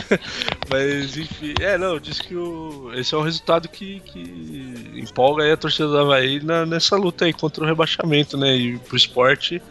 Mas 0.67 1.15
enfim, 1.15 1.54
é, 1.60 1.77
não, 1.77 1.99
disse 1.99 2.23
que 2.23 2.36
o, 2.36 2.91
esse 2.95 3.13
é 3.13 3.17
um 3.17 3.21
resultado 3.21 3.69
que, 3.69 3.99
que 3.99 4.93
empolga 4.95 5.43
aí 5.43 5.51
a 5.51 5.58
torcida 5.58 5.88
do 5.88 5.97
Havaí 5.99 6.43
na, 6.43 6.65
nessa 6.65 6.95
luta 6.95 7.25
aí 7.25 7.34
contra 7.34 7.63
o 7.63 7.67
rebaixamento, 7.67 8.36
né? 8.36 8.56
E 8.56 8.80
pro 8.80 8.97
esporte 8.97 9.62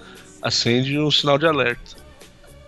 acende 0.41 0.97
um 1.01 1.11
sinal 1.11 1.37
de 1.37 1.47
alerta. 1.47 1.97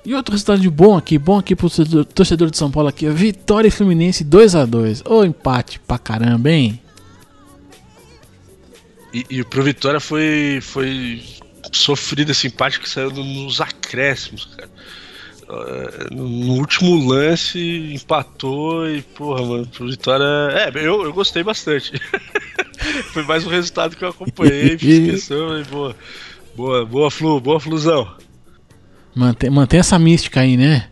E 0.05 0.13
outro 0.13 0.33
resultado 0.33 0.61
de 0.61 0.69
bom 0.69 0.97
aqui, 0.97 1.17
bom 1.17 1.39
aqui 1.39 1.55
pro 1.55 1.71
torcedor 2.07 2.51
de 2.51 2.59
São 2.59 2.69
Paulo 2.69 2.89
aqui, 2.89 3.09
Vitória 3.09 3.69
e 3.69 3.71
Fluminense 3.71 4.25
2 4.25 4.57
a 4.57 4.67
2 4.67 5.03
Ô 5.07 5.23
empate 5.23 5.79
pra 5.79 5.99
caramba, 5.99 6.51
hein? 6.51 6.83
E, 9.15 9.25
e 9.31 9.45
pro 9.45 9.63
Vitória 9.63 10.01
foi, 10.01 10.59
foi 10.61 11.23
sofrido 11.71 12.33
esse 12.33 12.49
empate 12.49 12.81
que 12.81 12.91
saiu 12.91 13.13
nos 13.13 13.61
acréscimos, 13.61 14.47
cara. 14.47 14.69
Eh, 15.53 16.15
no 16.15 16.55
último 16.55 16.97
lance 17.07 17.59
empatou 17.95 18.89
e, 18.89 19.03
porra, 19.03 19.45
mano, 19.45 19.67
pro 19.67 19.87
Vitória. 19.87 20.25
É, 20.53 20.71
eu, 20.77 21.03
eu 21.03 21.13
gostei 21.13 21.43
bastante. 21.43 21.93
Foi 23.13 23.23
mais 23.25 23.47
um 23.47 23.51
resultado 23.51 23.95
que 23.95 24.05
eu 24.05 24.09
acompanhei, 24.09 24.77
fiz 24.79 25.11
questão 25.11 25.61
e 25.61 25.65
boa. 25.65 25.95
Boa, 26.57 26.87
boa, 26.87 27.11
Flu, 27.11 27.41
boa 27.41 27.61
Flusão. 27.61 28.15
Mantém, 29.15 29.51
mantém 29.51 29.81
essa 29.81 29.99
mística 29.99 30.41
aí, 30.41 30.57
né? 30.57 30.89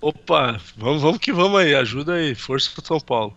Opa, 0.00 0.60
vamos, 0.76 1.02
vamos 1.02 1.18
que 1.18 1.32
vamos 1.32 1.58
aí, 1.60 1.74
ajuda 1.74 2.14
aí, 2.14 2.34
força 2.34 2.70
pro 2.74 2.86
São 2.86 3.00
Paulo. 3.00 3.34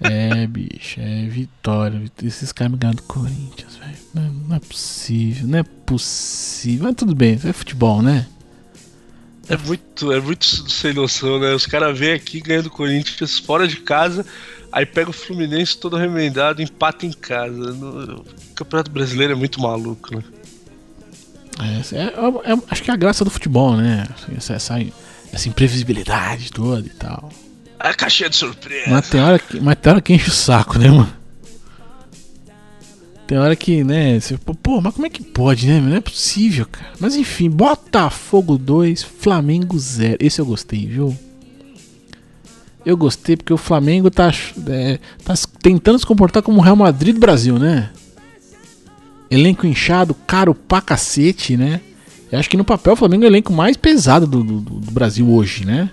é, 0.00 0.46
bicho, 0.46 1.00
é 1.00 1.26
vitória. 1.26 2.02
Esses 2.22 2.52
caras 2.52 2.72
me 2.72 2.78
ganham 2.78 2.94
do 2.94 3.02
Corinthians, 3.02 3.76
velho. 3.76 3.98
Não, 4.14 4.32
não, 4.48 4.56
é 4.56 4.60
possível, 4.60 5.46
não 5.46 5.58
é 5.58 5.62
possível. 5.62 6.84
Mas 6.84 6.94
tudo 6.96 7.14
bem, 7.14 7.38
é 7.44 7.52
futebol, 7.52 8.02
né? 8.02 8.26
É 9.48 9.56
muito, 9.56 10.12
é 10.12 10.20
muito 10.20 10.46
sem 10.70 10.94
noção, 10.94 11.38
né? 11.38 11.54
Os 11.54 11.66
caras 11.66 11.98
vêm 11.98 12.12
aqui 12.12 12.40
ganhando 12.40 12.70
Corinthians 12.70 13.38
fora 13.38 13.68
de 13.68 13.76
casa, 13.76 14.24
aí 14.72 14.86
pega 14.86 15.10
o 15.10 15.12
Fluminense 15.12 15.76
todo 15.76 15.96
remendado, 15.96 16.62
empata 16.62 17.04
em 17.04 17.12
casa. 17.12 17.72
O 17.72 18.24
Campeonato 18.54 18.90
Brasileiro 18.90 19.34
é 19.34 19.36
muito 19.36 19.60
maluco, 19.60 20.16
né? 20.16 20.22
É, 21.60 21.96
é, 21.96 22.52
é, 22.52 22.58
acho 22.70 22.82
que 22.82 22.90
é 22.90 22.94
a 22.94 22.96
graça 22.96 23.24
do 23.24 23.30
futebol, 23.30 23.76
né? 23.76 24.06
Essa, 24.36 24.54
essa, 24.54 24.86
essa 25.32 25.48
imprevisibilidade 25.48 26.50
toda 26.50 26.86
e 26.86 26.90
tal. 26.90 27.30
A 27.78 27.92
caixinha 27.92 28.30
de 28.30 28.36
surpresa. 28.36 28.90
Mas 28.90 29.08
tem 29.08 29.20
hora 29.20 29.38
que, 29.38 29.60
mas 29.60 29.76
tem 29.76 29.92
hora 29.92 30.00
que 30.00 30.14
enche 30.14 30.30
o 30.30 30.32
saco, 30.32 30.78
né, 30.78 30.88
mano? 30.88 31.23
Tem 33.26 33.38
hora 33.38 33.56
que, 33.56 33.82
né, 33.82 34.20
você, 34.20 34.36
pô, 34.36 34.80
mas 34.82 34.92
como 34.92 35.06
é 35.06 35.10
que 35.10 35.22
pode, 35.22 35.66
né? 35.66 35.80
Não 35.80 35.96
é 35.96 36.00
possível, 36.00 36.66
cara. 36.70 36.92
Mas 37.00 37.16
enfim, 37.16 37.48
Botafogo 37.48 38.58
2, 38.58 39.02
Flamengo 39.02 39.78
0. 39.78 40.18
Esse 40.20 40.40
eu 40.40 40.46
gostei, 40.46 40.86
viu? 40.86 41.16
Eu 42.84 42.98
gostei 42.98 43.34
porque 43.34 43.52
o 43.52 43.56
Flamengo 43.56 44.10
tá, 44.10 44.30
é, 44.68 44.98
tá 45.24 45.32
tentando 45.62 45.98
se 45.98 46.04
comportar 46.04 46.42
como 46.42 46.58
o 46.58 46.60
Real 46.60 46.76
Madrid 46.76 47.14
do 47.14 47.20
Brasil, 47.20 47.58
né? 47.58 47.90
Elenco 49.30 49.66
inchado, 49.66 50.14
caro 50.26 50.54
pra 50.54 50.82
cacete, 50.82 51.56
né? 51.56 51.80
Eu 52.30 52.38
acho 52.38 52.50
que 52.50 52.58
no 52.58 52.64
papel 52.64 52.92
o 52.92 52.96
Flamengo 52.96 53.24
é 53.24 53.26
o 53.26 53.30
elenco 53.30 53.54
mais 53.54 53.76
pesado 53.76 54.26
do, 54.26 54.44
do, 54.44 54.60
do 54.60 54.90
Brasil 54.90 55.30
hoje, 55.30 55.64
né? 55.64 55.90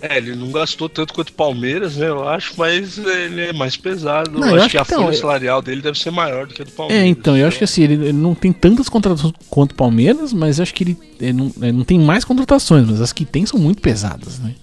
É, 0.00 0.18
ele 0.18 0.34
não 0.36 0.52
gastou 0.52 0.88
tanto 0.88 1.14
quanto 1.14 1.30
o 1.30 1.32
Palmeiras, 1.32 1.96
né? 1.96 2.08
Eu 2.08 2.28
acho, 2.28 2.52
mas 2.56 2.98
ele 2.98 3.40
é 3.40 3.52
mais 3.52 3.76
pesado. 3.76 4.38
Não, 4.38 4.48
eu 4.48 4.54
acho, 4.56 4.64
acho 4.64 4.70
que 4.70 4.78
a 4.78 4.82
então, 4.82 5.04
folha 5.04 5.16
salarial 5.16 5.62
dele 5.62 5.80
deve 5.80 5.98
ser 5.98 6.10
maior 6.10 6.46
do 6.46 6.54
que 6.54 6.60
a 6.60 6.64
do 6.64 6.70
Palmeiras. 6.70 7.04
É, 7.04 7.08
então, 7.08 7.36
eu 7.36 7.46
acho 7.46 7.58
que 7.58 7.64
assim, 7.64 7.82
ele, 7.82 8.12
não 8.12 8.34
tem 8.34 8.52
tantas 8.52 8.88
contratações 8.88 9.32
quanto 9.48 9.72
o 9.72 9.74
Palmeiras, 9.74 10.32
mas 10.32 10.58
eu 10.58 10.64
acho 10.64 10.74
que 10.74 10.84
ele, 10.84 10.98
ele 11.18 11.32
não, 11.32 11.52
ele 11.62 11.72
não 11.72 11.84
tem 11.84 11.98
mais 11.98 12.24
contratações, 12.24 12.86
mas 12.86 13.00
as 13.00 13.12
que 13.12 13.24
tem 13.24 13.46
são 13.46 13.58
muito 13.58 13.80
pesadas, 13.80 14.38
né? 14.38 14.54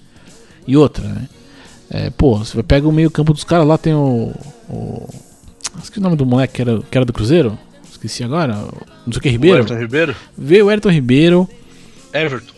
E 0.67 0.77
outra, 0.77 1.07
né? 1.07 1.27
É, 1.89 2.09
pô, 2.11 2.37
você 2.37 2.61
pega 2.61 2.87
o 2.87 2.91
meio-campo 2.91 3.33
dos 3.33 3.43
caras 3.43 3.67
lá, 3.67 3.77
tem 3.77 3.93
o. 3.93 4.33
o 4.69 5.09
esqueci 5.81 5.99
o 5.99 6.03
nome 6.03 6.15
do 6.15 6.25
moleque 6.25 6.53
que 6.53 6.61
era, 6.61 6.79
que 6.79 6.97
era 6.97 7.05
do 7.05 7.13
Cruzeiro? 7.13 7.57
Esqueci 7.89 8.23
agora. 8.23 8.53
Não 9.05 9.11
sei 9.11 9.17
o 9.17 9.21
que, 9.21 9.29
Ribeiro? 9.29 9.57
O 9.57 9.59
Everton 9.59 9.79
Ribeiro? 9.79 10.15
Veio 10.37 10.65
o 10.65 10.71
Everton 10.71 10.89
Ribeiro. 10.89 11.49
Everton. 12.13 12.53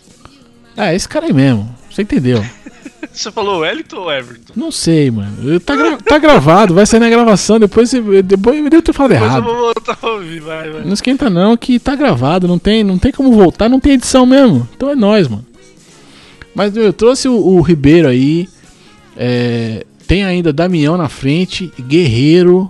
Ah, 0.75 0.93
esse 0.93 1.07
cara 1.07 1.25
aí 1.25 1.33
mesmo. 1.33 1.73
Você 1.95 2.01
entendeu? 2.01 2.43
Você 3.09 3.31
falou 3.31 3.59
Wellington 3.59 3.95
ou 3.95 4.11
Everton? 4.11 4.51
Não 4.53 4.69
sei, 4.69 5.09
mano. 5.09 5.57
Tá, 5.61 5.77
gra 5.77 5.97
tá 5.97 6.17
gravado, 6.17 6.73
vai 6.73 6.85
sair 6.85 6.99
na 6.99 7.09
gravação, 7.09 7.57
depois, 7.57 7.89
depois 8.25 8.57
eu 8.57 8.69
devo 8.69 8.81
ter 8.81 8.91
falado 8.91 9.13
errado. 9.13 9.47
Eu 9.47 9.55
vou 9.55 9.73
voltar 9.73 9.97
a 10.01 10.09
ouvir, 10.09 10.41
vai, 10.41 10.69
vai. 10.69 10.83
Não 10.83 10.91
esquenta 10.91 11.29
não, 11.29 11.55
que 11.55 11.79
tá 11.79 11.95
gravado, 11.95 12.49
não 12.49 12.59
tem, 12.59 12.83
não 12.83 12.99
tem 12.99 13.13
como 13.13 13.31
voltar, 13.31 13.69
não 13.69 13.79
tem 13.79 13.93
edição 13.93 14.25
mesmo. 14.25 14.67
Então 14.75 14.89
é 14.89 14.95
nós, 14.95 15.29
mano. 15.29 15.45
Mas 16.53 16.75
eu 16.75 16.91
trouxe 16.91 17.29
o, 17.29 17.35
o 17.35 17.61
Ribeiro 17.61 18.09
aí. 18.09 18.49
É, 19.15 19.85
tem 20.05 20.25
ainda 20.25 20.51
Damião 20.51 20.97
na 20.97 21.07
frente, 21.07 21.71
Guerreiro. 21.79 22.69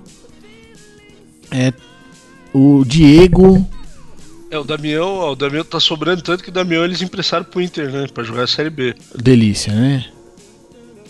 É, 1.49 1.73
o 2.53 2.83
Diego. 2.85 3.67
É, 4.56 4.60
o 4.60 4.63
Damião, 4.63 5.15
ó, 5.18 5.32
o 5.32 5.36
Damião 5.36 5.63
tá 5.63 5.80
sobrando 5.80 6.22
tanto 6.22 6.44
que 6.44 6.50
o 6.50 6.54
Damião 6.54 6.84
eles 6.86 7.02
emprestaram 7.02 7.44
pro 7.44 7.62
Inter, 7.62 7.91
né? 7.91 8.08
Pra 8.13 8.24
jogar 8.24 8.44
a 8.44 8.48
Série 8.48 8.70
B. 8.70 8.96
Delícia, 9.15 9.74
né? 9.74 10.06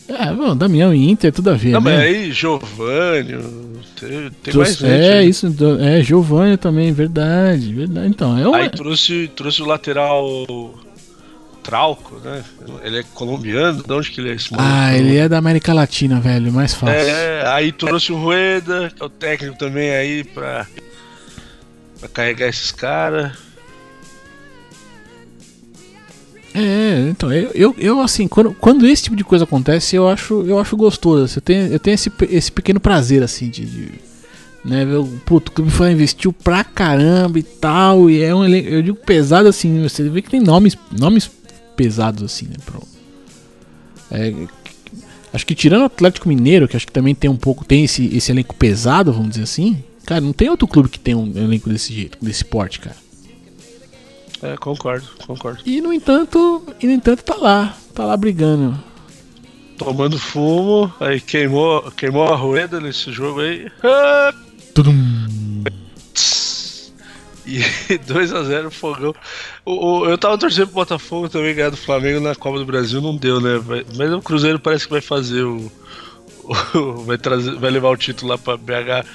É, 0.07 0.31
bom, 0.33 0.55
Damião 0.55 0.93
e 0.93 1.09
Inter, 1.09 1.31
tudo 1.31 1.49
a 1.49 1.53
ver, 1.55 1.71
Não, 1.71 1.81
né? 1.81 1.95
mas 1.95 1.99
aí, 2.01 2.31
Giovanni, 2.31 3.37
tem, 3.99 4.09
tem 4.43 4.51
Trouxe- 4.53 4.83
mais 4.83 4.93
gente. 4.99 5.05
é, 5.11 5.17
aí. 5.19 5.29
isso, 5.29 5.49
do- 5.49 5.81
é, 5.81 6.03
Giovanni 6.03 6.57
também, 6.57 6.91
verdade, 6.93 7.73
verdade. 7.73 8.07
Então, 8.07 8.37
é 8.37 8.47
uma, 8.47 8.57
Aí 8.57 8.69
trouxe, 8.69 9.29
trouxe 9.35 9.61
o 9.63 9.65
lateral 9.65 10.45
Trauco, 11.63 12.19
né? 12.23 12.43
Ele 12.83 12.99
é 12.99 13.03
colombiano, 13.15 13.81
de 13.83 13.91
onde 13.91 14.11
que 14.11 14.21
ele 14.21 14.29
é 14.29 14.33
esse? 14.35 14.49
Ah, 14.55 14.95
ele 14.95 15.17
é 15.17 15.27
da 15.27 15.39
América 15.39 15.73
Latina, 15.73 16.19
velho, 16.19 16.51
mais 16.53 16.75
fácil. 16.75 16.95
É, 16.95 17.43
aí 17.47 17.71
trouxe 17.71 18.11
o 18.11 18.15
Rueda, 18.17 18.91
que 18.95 19.01
é 19.01 19.05
o 19.05 19.09
técnico 19.09 19.57
também 19.57 19.89
aí 19.89 20.23
pra, 20.23 20.67
pra 22.05 22.09
carregar 22.09 22.47
esses 22.47 22.71
caras. 22.71 23.33
É, 26.53 27.09
então, 27.09 27.33
eu, 27.33 27.51
eu, 27.53 27.75
eu, 27.77 28.01
assim, 28.01 28.27
quando, 28.29 28.53
quando 28.53 28.87
esse 28.87 29.03
tipo 29.03 29.15
de 29.15 29.25
coisa 29.25 29.43
acontece, 29.43 29.95
eu 29.95 30.07
acho, 30.07 30.41
eu 30.47 30.57
acho 30.57 30.77
gostoso. 30.77 31.25
assim, 31.25 31.35
Eu 31.37 31.41
tenho, 31.41 31.67
eu 31.67 31.79
tenho 31.79 31.95
esse, 31.95 32.11
esse 32.29 32.51
pequeno 32.51 32.79
prazer, 32.79 33.21
assim, 33.23 33.49
de. 33.49 33.65
de 33.65 33.91
né, 34.63 34.83
o 34.97 35.05
puto, 35.25 35.51
o 35.51 35.53
clube 35.53 35.69
foi 35.69 35.91
investiu 35.91 36.31
pra 36.31 36.63
caramba 36.63 37.37
e 37.37 37.43
tal. 37.43 38.09
E 38.09 38.23
é 38.23 38.33
um 38.33 38.47
eu 38.47 38.81
digo 38.81 38.97
pesado 38.97 39.47
assim, 39.47 39.83
você 39.83 40.07
vê 40.09 40.21
que 40.21 40.29
tem 40.29 40.39
nomes, 40.39 40.77
nomes 40.97 41.29
pesados, 41.75 42.23
assim, 42.23 42.45
né? 42.45 42.55
Pro, 42.65 42.81
é, 44.09 44.33
acho 45.33 45.45
que 45.45 45.53
tirando 45.53 45.81
o 45.81 45.85
Atlético 45.85 46.27
Mineiro, 46.27 46.67
que 46.67 46.75
acho 46.75 46.87
que 46.87 46.93
também 46.93 47.13
tem 47.13 47.29
um 47.29 47.35
pouco, 47.35 47.63
tem 47.65 47.83
esse, 47.83 48.07
esse 48.15 48.31
elenco 48.31 48.55
pesado, 48.55 49.11
vamos 49.13 49.31
dizer 49.31 49.43
assim. 49.43 49.83
Cara, 50.05 50.21
não 50.21 50.33
tem 50.33 50.49
outro 50.49 50.67
clube 50.67 50.89
que 50.89 50.99
tem 50.99 51.15
um 51.15 51.31
elenco 51.35 51.69
desse 51.69 51.93
jeito, 51.93 52.17
desse 52.21 52.45
porte, 52.45 52.79
cara. 52.79 52.95
É, 54.41 54.55
concordo, 54.57 55.07
concordo. 55.25 55.59
E 55.65 55.81
no 55.81 55.91
entanto, 55.93 56.63
e 56.81 56.85
no 56.85 56.93
entanto 56.93 57.23
tá 57.23 57.35
lá, 57.35 57.75
tá 57.93 58.05
lá 58.05 58.15
brigando. 58.15 58.77
Tomando 59.77 60.17
fumo, 60.19 60.93
aí 60.99 61.19
queimou, 61.19 61.91
queimou 61.91 62.23
a 62.31 62.35
Rueda 62.35 62.79
nesse 62.79 63.11
jogo 63.11 63.39
aí. 63.41 63.67
Tudum. 64.73 64.95
E 67.47 67.59
2x0 67.99 68.71
fogão. 68.71 69.13
O, 69.63 69.99
o- 69.99 70.09
eu 70.09 70.17
tava 70.17 70.35
torcendo 70.35 70.65
pro 70.65 70.75
Botafogo 70.77 71.29
também 71.29 71.53
ganhar 71.53 71.69
do 71.69 71.77
Flamengo 71.77 72.19
na 72.19 72.33
Copa 72.33 72.57
do 72.57 72.65
Brasil, 72.65 72.99
não 72.99 73.15
deu, 73.15 73.39
né? 73.39 73.61
Mas 73.95 74.11
o 74.11 74.19
Cruzeiro 74.21 74.59
parece 74.59 74.85
que 74.85 74.91
vai 74.91 75.01
fazer 75.01 75.43
o. 75.43 75.71
o- 76.73 77.03
vai, 77.03 77.19
trazer, 77.19 77.53
vai 77.55 77.69
levar 77.69 77.89
o 77.89 77.97
título 77.97 78.31
lá 78.31 78.37
pra 78.39 78.57
BH. 78.57 79.05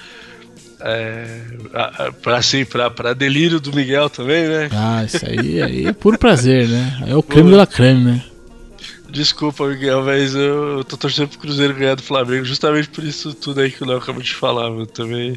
É, 0.83 1.40
a- 1.75 2.07
a- 2.07 2.12
pra, 2.12 2.38
assim, 2.38 2.64
pra 2.64 3.12
delírio 3.12 3.61
do 3.61 3.73
Miguel 3.75 4.09
também, 4.09 4.49
né? 4.49 4.69
Ah, 4.73 5.05
isso 5.05 5.25
aí, 5.27 5.62
aí 5.62 5.87
é 5.87 5.93
puro 5.93 6.19
prazer, 6.19 6.69
né? 6.69 7.05
É 7.07 7.14
o 7.16 7.23
creme 7.23 7.51
de 7.51 7.57
la 7.57 7.66
creme, 7.66 8.05
né? 8.05 8.25
Desculpa, 9.11 9.66
Miguel, 9.66 10.05
mas 10.05 10.35
eu, 10.35 10.79
eu 10.79 10.85
tô 10.85 10.97
torcendo 10.97 11.29
pro 11.29 11.38
Cruzeiro 11.40 11.75
ganhar 11.75 11.97
do 11.97 12.03
Flamengo 12.03 12.45
justamente 12.45 12.88
por 12.88 13.03
isso 13.03 13.35
tudo 13.35 13.61
aí 13.61 13.71
que 13.71 13.83
o 13.83 13.87
Léo 13.87 13.99
acabou 13.99 14.23
de 14.23 14.33
falar. 14.35 14.69
Eu 14.69 14.87
também 14.87 15.37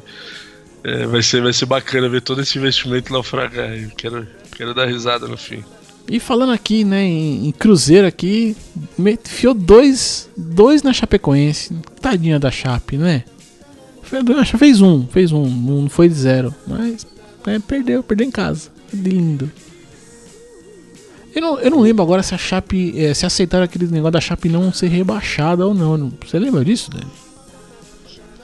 é, 0.84 1.08
vai, 1.08 1.24
ser, 1.24 1.42
vai 1.42 1.52
ser 1.54 1.66
bacana 1.66 2.08
ver 2.08 2.22
todo 2.22 2.42
esse 2.42 2.58
investimento 2.58 3.12
naufragar. 3.12 3.72
Eu 3.74 3.90
quero, 3.98 4.28
quero 4.56 4.74
dar 4.76 4.86
risada 4.86 5.28
no 5.28 5.36
fim. 5.38 5.64
E 6.08 6.20
falando 6.20 6.52
aqui, 6.52 6.84
né, 6.84 7.04
em, 7.04 7.48
em 7.48 7.52
Cruzeiro 7.52 8.06
aqui, 8.06 8.56
enfiou 9.00 9.54
dois, 9.56 10.30
dois 10.38 10.84
na 10.84 10.94
Chapecoense. 10.94 11.74
Tadinha 12.00 12.40
da 12.40 12.52
Chape, 12.52 12.98
né? 12.98 13.24
Chape- 14.46 14.58
fez 14.58 14.82
um, 14.82 15.06
fez 15.08 15.32
um, 15.32 15.46
não 15.48 15.90
foi 15.90 16.08
de 16.08 16.16
zero. 16.16 16.54
Mas 16.68 17.06
é, 17.48 17.60
perdeu, 17.60 18.04
perdeu 18.04 18.28
em 18.28 18.32
casa. 18.32 18.70
Lindo. 18.94 19.52
Eu 21.36 21.42
não, 21.42 21.60
eu 21.60 21.72
não 21.72 21.82
lembro 21.82 22.04
agora 22.04 22.22
se 22.22 22.36
a 22.36 22.38
Chape, 22.38 22.94
é, 22.96 23.14
se 23.14 23.26
aceitaram 23.26 23.64
aquele 23.64 23.88
negócio 23.88 24.12
da 24.12 24.22
Chape 24.22 24.50
não 24.50 24.72
ser 24.72 24.88
rebaixada 24.88 25.66
ou 25.66 25.74
não. 25.74 26.12
Você 26.26 26.38
lembra 26.38 26.64
disso, 26.64 26.92
Dani? 26.92 27.08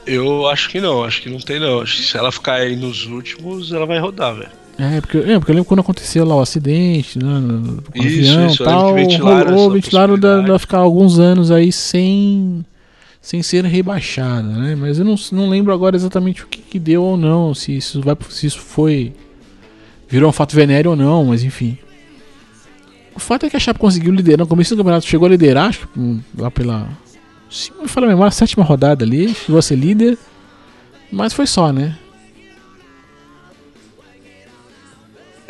Eu 0.08 0.48
acho 0.48 0.70
que 0.70 0.82
não, 0.82 1.04
acho 1.04 1.22
que 1.22 1.30
não 1.30 1.40
tem 1.40 1.60
não. 1.60 1.82
Acho 1.82 1.98
que 1.98 2.04
se 2.04 2.18
ela 2.18 2.32
ficar 2.32 2.56
aí 2.56 2.76
nos 2.76 3.06
últimos, 3.06 3.72
ela 3.72 3.86
vai 3.86 4.00
rodar, 4.00 4.34
velho. 4.36 4.50
É, 4.80 5.02
porque, 5.02 5.18
é, 5.18 5.38
porque 5.38 5.52
eu 5.52 5.56
lembro 5.56 5.66
quando 5.66 5.82
aconteceu 5.82 6.26
lá 6.26 6.36
o 6.36 6.42
acidente, 6.42 7.20
né, 7.20 7.26
no, 7.26 7.60
no 7.60 7.84
Isso, 7.94 8.08
avião 8.08 8.44
e 8.44 8.52
isso, 8.52 8.64
tal, 8.64 8.94
ventilaram 8.96 9.52
rolou, 9.54 9.72
ventilaram 9.72 10.18
da, 10.18 10.40
da 10.40 10.58
ficar 10.58 10.78
alguns 10.78 11.20
anos 11.20 11.52
aí 11.52 11.70
sem 11.72 12.66
sem 13.22 13.44
ser 13.44 13.66
rebaixada, 13.66 14.48
né? 14.48 14.76
Mas 14.76 15.00
eu 15.00 15.06
não, 15.06 15.16
não 15.32 15.50
lembro 15.50 15.74
agora 15.74 15.96
exatamente 15.96 16.44
o 16.44 16.48
que, 16.48 16.62
que 16.62 16.80
deu 16.80 17.04
ou 17.04 17.18
não, 17.18 17.54
se 17.54 17.76
isso 17.76 18.02
vai 18.02 18.16
se 18.30 18.48
isso 18.48 18.60
foi 18.60 19.14
virou 20.08 20.30
um 20.30 20.34
fato 20.34 20.56
venéreo 20.56 20.92
ou 20.92 20.98
não, 20.98 21.26
mas 21.26 21.44
enfim. 21.44 21.78
O 23.16 23.20
fato 23.20 23.46
é 23.46 23.50
que 23.50 23.58
a 23.58 23.60
Chape 23.60 23.80
conseguiu 23.80 24.14
liderar 24.14 24.40
no 24.40 24.48
começo 24.48 24.74
do 24.74 24.78
campeonato, 24.78 25.06
chegou 25.06 25.26
a 25.26 25.30
liderar, 25.30 25.70
acho 25.70 25.88
que 25.88 26.22
lá 26.38 26.50
pela 26.50 26.90
se 27.50 27.72
me 27.74 27.88
falha 27.88 28.06
a 28.06 28.10
memória, 28.10 28.32
sétima 28.32 28.64
rodada 28.64 29.04
ali, 29.04 29.34
chegou 29.34 29.58
a 29.58 29.62
ser 29.62 29.76
líder, 29.76 30.18
mas 31.12 31.34
foi 31.34 31.48
só, 31.48 31.74
né? 31.74 31.98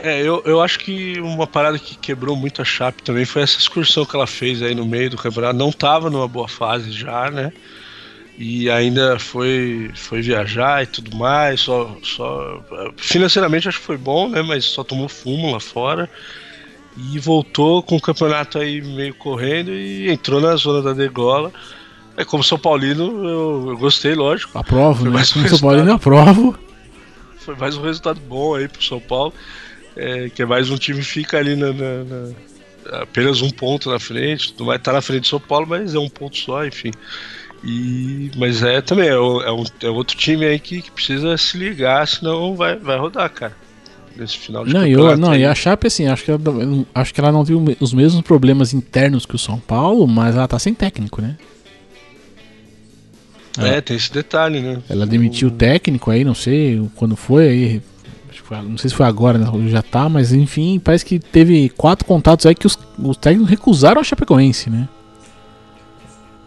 É, 0.03 0.21
eu, 0.21 0.41
eu 0.45 0.61
acho 0.61 0.79
que 0.79 1.19
uma 1.19 1.47
parada 1.47 1.77
que 1.77 1.97
quebrou 1.97 2.35
muito 2.35 2.61
a 2.61 2.65
Chape 2.65 3.03
também 3.03 3.25
foi 3.25 3.41
essa 3.41 3.57
excursão 3.57 4.05
que 4.05 4.15
ela 4.15 4.27
fez 4.27 4.61
aí 4.61 4.73
no 4.73 4.85
meio 4.85 5.09
do 5.09 5.17
campeonato. 5.17 5.57
Não 5.57 5.71
tava 5.71 6.09
numa 6.09 6.27
boa 6.27 6.47
fase 6.47 6.91
já, 6.91 7.29
né? 7.29 7.51
E 8.37 8.69
ainda 8.69 9.19
foi, 9.19 9.91
foi 9.93 10.21
viajar 10.21 10.83
e 10.83 10.87
tudo 10.87 11.15
mais. 11.15 11.61
Só, 11.61 11.97
só 12.03 12.63
financeiramente 12.97 13.67
acho 13.67 13.79
que 13.79 13.85
foi 13.85 13.97
bom, 13.97 14.29
né? 14.29 14.41
Mas 14.41 14.65
só 14.65 14.83
tomou 14.83 15.09
fumo 15.09 15.51
lá 15.51 15.59
fora. 15.59 16.09
E 16.97 17.19
voltou 17.19 17.83
com 17.83 17.95
o 17.97 18.01
campeonato 18.01 18.57
aí 18.57 18.81
meio 18.81 19.13
correndo 19.13 19.71
e 19.71 20.09
entrou 20.09 20.39
na 20.39 20.55
zona 20.55 20.81
da 20.81 20.93
degola. 20.93 21.51
É 22.15 22.25
como 22.25 22.43
São 22.43 22.57
Paulino, 22.57 23.27
eu, 23.27 23.65
eu 23.69 23.77
gostei, 23.77 24.13
lógico. 24.13 24.57
Aprovo, 24.57 25.05
né? 25.05 25.11
Como 25.11 25.47
São 25.47 25.59
Paulo 25.59 25.77
resultado. 25.77 25.95
aprovo. 25.95 26.59
Foi 27.37 27.55
mais 27.55 27.77
um 27.77 27.81
resultado 27.81 28.19
bom 28.19 28.55
aí 28.55 28.67
pro 28.67 28.83
São 28.83 28.99
Paulo. 28.99 29.33
É, 30.01 30.29
que 30.29 30.41
é 30.41 30.45
mais 30.45 30.69
um 30.69 30.77
time 30.77 31.01
fica 31.01 31.37
ali 31.37 31.55
na, 31.55 31.73
na- 31.73 32.03
na- 32.03 33.01
apenas 33.01 33.41
um 33.41 33.49
ponto 33.49 33.89
na 33.89 33.99
frente. 33.99 34.53
Não 34.57 34.65
vai 34.65 34.77
estar 34.77 34.93
na 34.93 35.01
frente 35.01 35.21
do 35.21 35.27
São 35.27 35.39
Paulo, 35.39 35.67
mas 35.67 35.93
é 35.93 35.99
um 35.99 36.09
ponto 36.09 36.37
só, 36.37 36.65
enfim. 36.65 36.91
E, 37.63 38.31
mas 38.37 38.63
é 38.63 38.79
também 38.81 39.09
é, 39.09 39.13
é 39.13 39.19
um, 39.51 39.63
é 39.83 39.89
outro 39.89 40.15
time 40.15 40.45
aí 40.45 40.57
que, 40.59 40.81
que 40.81 40.89
precisa 40.91 41.35
se 41.37 41.57
ligar, 41.57 42.07
senão 42.07 42.55
vai, 42.55 42.77
vai 42.77 42.97
rodar, 42.97 43.29
cara. 43.29 43.55
Nesse 44.15 44.37
final 44.37 44.65
de 44.65 44.73
Não, 44.73 44.85
eu, 44.85 45.17
não, 45.17 45.31
aí. 45.31 45.41
e 45.41 45.45
a 45.45 45.53
Chape, 45.53 45.87
assim, 45.87 46.07
acho 46.07 46.23
que, 46.23 46.31
ela, 46.31 46.41
acho 46.95 47.13
que 47.13 47.19
ela 47.19 47.31
não 47.31 47.43
tem 47.45 47.77
os 47.79 47.93
mesmos 47.93 48.21
problemas 48.21 48.73
internos 48.73 49.25
que 49.25 49.35
o 49.35 49.39
São 49.39 49.59
Paulo, 49.59 50.07
mas 50.07 50.35
ela 50.35 50.47
tá 50.47 50.57
sem 50.57 50.73
técnico, 50.73 51.21
né? 51.21 51.37
É, 53.57 53.81
tem 53.81 53.97
esse 53.97 54.11
detalhe, 54.11 54.61
né? 54.61 54.81
Ela 54.89 55.05
demitiu 55.05 55.49
o 55.49 55.51
técnico 55.51 56.11
aí, 56.11 56.23
não 56.23 56.35
sei 56.35 56.81
quando 56.95 57.15
foi 57.15 57.47
aí. 57.47 57.81
Foi- 58.49 58.61
Não 58.63 58.77
sei 58.77 58.89
se 58.89 58.95
foi 58.95 59.05
agora, 59.05 59.37
né? 59.37 59.45
Já 59.69 59.81
tá, 59.83 60.09
mas 60.09 60.33
enfim, 60.33 60.79
parece 60.79 61.05
que 61.05 61.19
teve 61.19 61.69
quatro 61.69 62.05
contatos 62.05 62.45
aí 62.47 62.55
que 62.55 62.65
os, 62.67 62.77
os 62.97 63.15
técnicos 63.15 63.49
recusaram 63.49 64.01
a 64.01 64.03
Chapecoense, 64.03 64.69
né? 64.69 64.89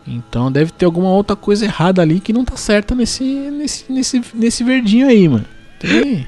Então 0.07 0.51
deve 0.51 0.73
ter 0.73 0.85
alguma 0.85 1.11
outra 1.11 1.37
coisa 1.37 1.65
errada 1.65 2.03
ali 2.03 2.19
que 2.19 2.33
não 2.33 2.45
tá 2.45 2.57
certa 2.57 2.93
nesse, 2.93 3.23
nesse, 3.25 3.91
nesse, 3.91 4.21
nesse 4.35 4.65
verdinho 4.65 5.07
aí, 5.07 5.29
mano. 5.29 5.47
Tem. 5.79 6.27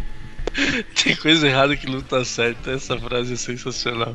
Tem 1.03 1.17
coisa 1.17 1.49
errada 1.49 1.77
que 1.77 1.91
não 1.91 2.01
tá 2.01 2.25
certa. 2.25 2.71
Essa 2.71 2.97
frase 2.97 3.33
é 3.33 3.37
sensacional. 3.37 4.15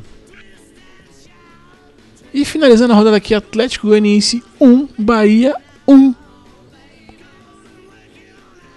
E 2.32 2.44
finalizando 2.44 2.94
a 2.94 2.96
rodada 2.96 3.16
aqui, 3.16 3.34
Atlético 3.34 3.88
Goianiense 3.88 4.42
1, 4.58 4.88
Bahia 4.98 5.54
1. 5.86 6.14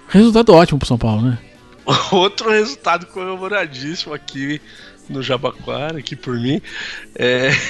Resultado 0.09 0.53
ótimo 0.53 0.79
pro 0.79 0.87
São 0.87 0.97
Paulo, 0.97 1.21
né? 1.21 1.39
Outro 2.13 2.49
resultado 2.49 3.05
comemoradíssimo 3.07 4.13
aqui 4.13 4.61
no 5.09 5.21
Jabaquara, 5.21 5.99
aqui 5.99 6.15
por 6.15 6.39
mim. 6.39 6.61
É... 7.15 7.51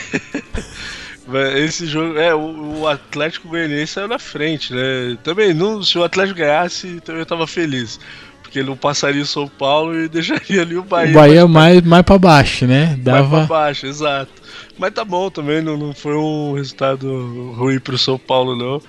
Esse 1.57 1.85
jogo, 1.85 2.17
é, 2.17 2.35
o, 2.35 2.85
Atlético 2.85 3.47
Goianiense 3.47 3.93
saiu 3.93 4.09
na 4.09 4.19
frente, 4.19 4.73
né? 4.73 5.17
Também, 5.23 5.53
não, 5.53 5.81
se 5.81 5.97
o 5.97 6.03
Atlético 6.03 6.39
ganhasse, 6.39 6.99
também 6.99 7.21
eu 7.21 7.25
tava 7.25 7.47
feliz. 7.47 7.97
Porque 8.41 8.59
ele 8.59 8.67
não 8.67 8.75
passaria 8.75 9.21
o 9.21 9.25
São 9.25 9.47
Paulo 9.47 9.97
e 9.97 10.07
deixaria 10.09 10.61
ali 10.61 10.75
o 10.75 10.83
Bahia. 10.83 11.11
O 11.11 11.13
Bahia 11.13 11.47
mais, 11.47 11.81
mais 11.81 12.03
pra 12.03 12.17
baixo, 12.17 12.67
né? 12.67 12.97
Dava... 12.99 13.37
Mais 13.37 13.47
pra 13.47 13.57
baixo, 13.57 13.87
exato. 13.87 14.31
Mas 14.77 14.93
tá 14.93 15.05
bom 15.05 15.29
também, 15.29 15.61
não, 15.61 15.77
não 15.77 15.93
foi 15.93 16.15
um 16.15 16.53
resultado 16.55 17.53
ruim 17.53 17.79
pro 17.79 17.97
São 17.97 18.19
Paulo, 18.19 18.55
não. 18.57 18.81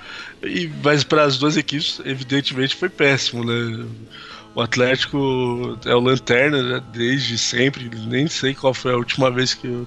E, 0.42 0.68
mas 0.82 1.04
para 1.04 1.22
as 1.22 1.38
duas 1.38 1.56
equipes, 1.56 2.00
evidentemente, 2.04 2.74
foi 2.74 2.88
péssimo, 2.88 3.44
né? 3.44 3.86
O 4.54 4.60
Atlético 4.60 5.78
é 5.84 5.94
o 5.94 6.00
lanterna 6.00 6.62
né, 6.62 6.82
desde 6.92 7.36
sempre, 7.36 7.90
nem 8.06 8.28
sei 8.28 8.54
qual 8.54 8.72
foi 8.72 8.92
a 8.92 8.96
última 8.96 9.30
vez 9.30 9.52
que 9.52 9.66
o, 9.66 9.86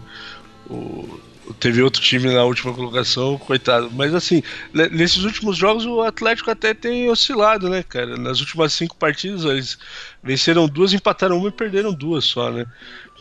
o 0.70 1.54
teve 1.54 1.82
outro 1.82 2.02
time 2.02 2.34
na 2.34 2.44
última 2.44 2.74
colocação, 2.74 3.38
coitado. 3.38 3.90
Mas 3.94 4.14
assim, 4.14 4.44
nesses 4.92 5.24
últimos 5.24 5.58
jogos 5.58 5.86
o 5.86 6.02
Atlético 6.02 6.52
até 6.52 6.74
tem 6.74 7.10
oscilado, 7.10 7.70
né, 7.70 7.84
cara? 7.84 8.18
Nas 8.18 8.42
últimas 8.42 8.74
cinco 8.74 8.98
partidas 8.98 9.46
eles 9.46 9.78
venceram 10.22 10.68
duas, 10.68 10.94
empataram 10.94 11.38
uma 11.38 11.50
e 11.50 11.52
perderam 11.52 11.94
duas 11.94 12.26
só, 12.26 12.52
né? 12.52 12.66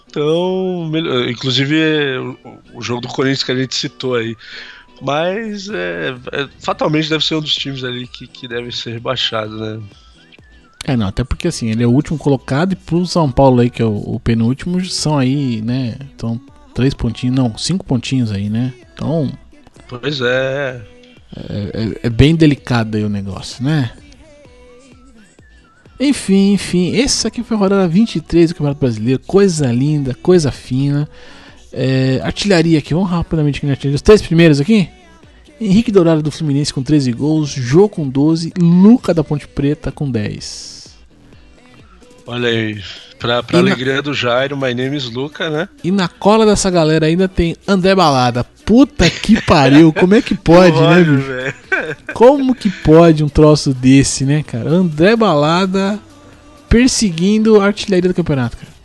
Então, 0.08 0.90
inclusive 1.28 2.18
o, 2.72 2.82
jogo 2.82 3.02
do 3.02 3.08
Corinthians 3.08 3.42
que 3.42 3.52
a 3.52 3.56
gente 3.56 3.74
citou 3.74 4.14
aí. 4.14 4.36
Mas 5.02 5.68
é, 5.68 6.14
é, 6.32 6.48
fatalmente 6.58 7.10
deve 7.10 7.24
ser 7.24 7.34
um 7.34 7.40
dos 7.40 7.54
times 7.54 7.84
ali 7.84 8.06
que, 8.06 8.26
que 8.26 8.48
deve 8.48 8.72
ser 8.72 8.92
rebaixado, 8.92 9.56
né? 9.58 9.82
É, 10.86 10.96
não, 10.96 11.08
até 11.08 11.24
porque 11.24 11.48
assim, 11.48 11.68
ele 11.68 11.82
é 11.82 11.86
o 11.86 11.90
último 11.90 12.16
colocado 12.16 12.72
e 12.72 12.76
pro 12.76 13.04
São 13.04 13.30
Paulo 13.30 13.60
aí, 13.60 13.68
que 13.68 13.82
é 13.82 13.84
o, 13.84 13.96
o 13.96 14.20
penúltimo, 14.20 14.82
são 14.84 15.18
aí, 15.18 15.60
né? 15.60 15.96
Então, 16.14 16.40
três 16.72 16.94
pontinhos, 16.94 17.34
não, 17.34 17.58
cinco 17.58 17.84
pontinhos 17.84 18.30
aí, 18.30 18.48
né? 18.48 18.72
Então. 18.94 19.32
Pois 19.88 20.20
é. 20.20 20.80
É, 21.36 21.52
é, 21.74 22.06
é 22.06 22.10
bem 22.10 22.36
delicado 22.36 22.96
aí 22.96 23.02
o 23.02 23.08
negócio, 23.08 23.64
né? 23.64 23.90
Enfim, 25.98 26.52
enfim, 26.52 26.94
esse 26.94 27.26
aqui 27.26 27.42
foi 27.42 27.56
a 27.56 27.60
rodada 27.60 27.88
23 27.88 28.50
do 28.50 28.54
Campeonato 28.54 28.78
Brasileiro. 28.78 29.20
Coisa 29.26 29.72
linda, 29.72 30.14
coisa 30.14 30.52
fina. 30.52 31.08
É, 31.72 32.20
artilharia 32.22 32.78
aqui, 32.78 32.94
vamos 32.94 33.10
rapidamente 33.10 33.58
aqui 33.58 33.66
na 33.66 33.72
artilharia. 33.72 33.96
Os 33.96 34.02
três 34.02 34.22
primeiros 34.22 34.60
aqui. 34.60 34.88
Henrique 35.60 35.90
Dourado 35.90 36.22
do 36.22 36.30
Fluminense 36.30 36.72
com 36.72 36.82
13 36.82 37.10
gols, 37.12 37.48
Jô 37.48 37.88
com 37.88 38.06
12, 38.06 38.52
Luca 38.58 39.12
da 39.12 39.24
Ponte 39.24 39.48
Preta 39.48 39.90
com 39.90 40.08
10. 40.08 40.75
Olha 42.26 42.48
aí, 42.48 42.82
pra, 43.20 43.42
pra 43.42 43.58
alegria 43.58 43.96
na... 43.96 44.00
do 44.00 44.12
Jairo, 44.12 44.56
my 44.56 44.74
name 44.74 44.96
is 44.96 45.04
Luca, 45.04 45.48
né? 45.48 45.68
E 45.84 45.92
na 45.92 46.08
cola 46.08 46.44
dessa 46.44 46.68
galera 46.68 47.06
ainda 47.06 47.28
tem 47.28 47.56
André 47.68 47.94
Balada. 47.94 48.42
Puta 48.64 49.08
que 49.08 49.40
pariu, 49.42 49.92
como 49.92 50.14
é 50.14 50.20
que 50.20 50.34
pode, 50.36 50.80
né, 50.80 51.04
bicho? 51.04 52.12
Como 52.12 52.54
que 52.54 52.68
pode 52.68 53.22
um 53.22 53.28
troço 53.28 53.72
desse, 53.72 54.24
né, 54.24 54.42
cara? 54.42 54.68
André 54.68 55.14
Balada 55.14 56.00
perseguindo 56.68 57.60
a 57.60 57.66
artilharia 57.66 58.08
do 58.08 58.14
campeonato, 58.14 58.56
cara. 58.56 58.76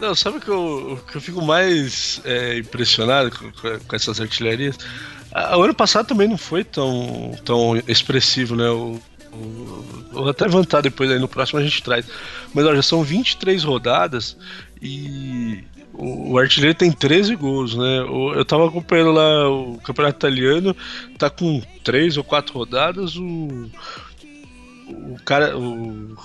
Não, 0.00 0.14
sabe 0.14 0.38
o 0.38 0.40
que 0.40 0.48
eu, 0.48 1.00
que 1.10 1.16
eu 1.16 1.20
fico 1.20 1.42
mais 1.42 2.20
é, 2.24 2.58
impressionado 2.58 3.30
com, 3.30 3.50
com, 3.52 3.96
essas 3.96 4.20
artilharias? 4.20 4.76
O 5.56 5.62
ano 5.62 5.74
passado 5.74 6.06
também 6.06 6.28
não 6.28 6.38
foi 6.38 6.64
tão, 6.64 7.32
tão 7.44 7.76
expressivo, 7.88 8.56
né? 8.56 8.68
O, 8.70 9.00
Vou 10.12 10.28
até 10.28 10.44
levantar 10.44 10.80
depois 10.80 11.10
aí 11.10 11.18
no 11.18 11.28
próximo 11.28 11.58
a 11.58 11.62
gente 11.62 11.82
traz. 11.82 12.06
Mas 12.52 12.64
olha, 12.64 12.82
são 12.82 13.02
23 13.02 13.64
rodadas 13.64 14.36
e 14.80 15.64
o, 15.92 16.38
artilheiro 16.38 16.76
tem 16.76 16.90
13 16.90 17.36
gols, 17.36 17.74
né? 17.76 17.98
Eu 18.36 18.44
tava 18.44 18.66
acompanhando 18.66 19.12
lá 19.12 19.50
o 19.50 19.78
campeonato 19.78 20.18
italiano, 20.18 20.76
tá 21.18 21.30
com 21.30 21.62
3 21.82 22.16
ou 22.16 22.24
4 22.24 22.54
rodadas. 22.54 23.16
O, 23.16 23.70
o 24.88 25.16
cara. 25.24 25.56
O, 25.56 26.16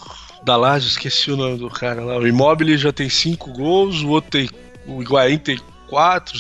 da 0.44 0.56
Lazio, 0.56 0.88
esqueci 0.88 1.32
o 1.32 1.38
nome 1.38 1.58
do 1.58 1.70
cara 1.70 2.04
lá. 2.04 2.18
O 2.18 2.26
Immobile 2.26 2.78
já 2.78 2.94
tem 2.94 3.10
5 3.10 3.52
gols, 3.52 4.02
o 4.02 4.10
outro 4.10 4.32
tem. 4.32 4.50
O 4.88 5.02
Higuaín 5.02 5.38
tem 5.38 5.60
quatro, 5.90 6.38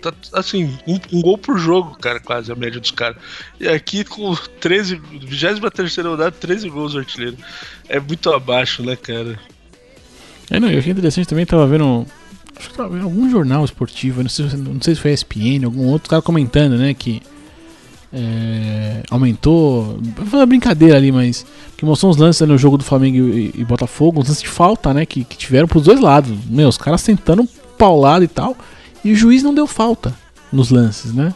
tá, 0.00 0.12
assim, 0.34 0.78
um, 0.86 1.00
um, 1.12 1.22
gol 1.22 1.38
por 1.38 1.58
jogo, 1.58 1.96
cara, 1.98 2.20
quase 2.20 2.52
a 2.52 2.54
média 2.54 2.78
dos 2.78 2.90
caras. 2.90 3.16
E 3.58 3.66
aqui 3.66 4.04
com 4.04 4.34
13, 4.60 4.96
23 4.96 5.96
rodada, 5.98 6.30
13 6.30 6.68
gols 6.68 6.92
do 6.92 6.98
artilheiro. 6.98 7.36
É 7.88 7.98
muito 7.98 8.30
abaixo, 8.30 8.82
né, 8.82 8.94
cara? 8.94 9.38
É, 10.50 10.60
não, 10.60 10.70
eu 10.70 10.78
achei 10.78 10.92
interessante 10.92 11.26
também, 11.26 11.46
tava 11.46 11.66
vendo. 11.66 12.06
Acho 12.56 12.68
que 12.68 12.76
tava 12.76 12.90
vendo 12.90 13.04
algum 13.04 13.30
jornal 13.30 13.64
esportivo, 13.64 14.22
não 14.22 14.28
sei, 14.28 14.44
não 14.44 14.80
sei 14.82 14.94
se 14.94 15.00
foi 15.00 15.12
ESPN, 15.12 15.64
algum 15.64 15.86
outro 15.86 16.10
cara 16.10 16.20
comentando, 16.20 16.76
né, 16.76 16.92
que. 16.92 17.22
É, 18.14 19.02
aumentou. 19.10 19.98
Foi 20.26 20.38
uma 20.38 20.46
brincadeira 20.46 20.98
ali, 20.98 21.10
mas. 21.10 21.46
Que 21.78 21.84
mostrou 21.86 22.10
uns 22.10 22.18
lances 22.18 22.46
no 22.46 22.58
jogo 22.58 22.76
do 22.76 22.84
Flamengo 22.84 23.16
e, 23.16 23.52
e 23.54 23.64
Botafogo, 23.64 24.20
uns 24.20 24.28
lances 24.28 24.42
de 24.42 24.48
falta, 24.48 24.92
né? 24.92 25.06
Que, 25.06 25.24
que 25.24 25.36
tiveram 25.36 25.66
pros 25.66 25.84
dois 25.84 25.98
lados. 25.98 26.30
Meu, 26.46 26.68
os 26.68 26.76
caras 26.76 27.02
tentando 27.02 27.48
paulado 27.78 28.22
e 28.22 28.28
tal. 28.28 28.54
E 29.04 29.12
o 29.12 29.16
juiz 29.16 29.42
não 29.42 29.54
deu 29.54 29.66
falta 29.66 30.14
nos 30.52 30.70
lances, 30.70 31.12
né? 31.12 31.34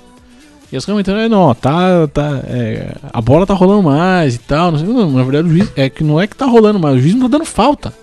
E 0.70 0.76
os 0.76 0.85
comentando, 0.85 1.18
é, 1.18 1.29
não, 1.29 1.55
tá, 1.55 2.09
tá, 2.09 2.40
é, 2.44 2.96
a 3.12 3.20
bola 3.20 3.46
tá 3.46 3.55
rolando 3.55 3.85
mais 3.85 4.35
e 4.35 4.38
tal. 4.38 4.72
Não, 4.72 4.79
sei, 4.79 4.88
não, 4.88 5.11
na 5.11 5.22
verdade, 5.22 5.48
o 5.48 5.50
juiz 5.50 5.72
é 5.76 5.88
que 5.88 6.02
não 6.02 6.20
é 6.20 6.26
que 6.26 6.37
tá 6.37 6.44
rolando 6.44 6.79
mais, 6.79 6.96
o 6.96 7.00
juiz 7.00 7.14
não 7.14 7.22
tá 7.22 7.38
dando 7.38 7.46
falta. 7.46 7.94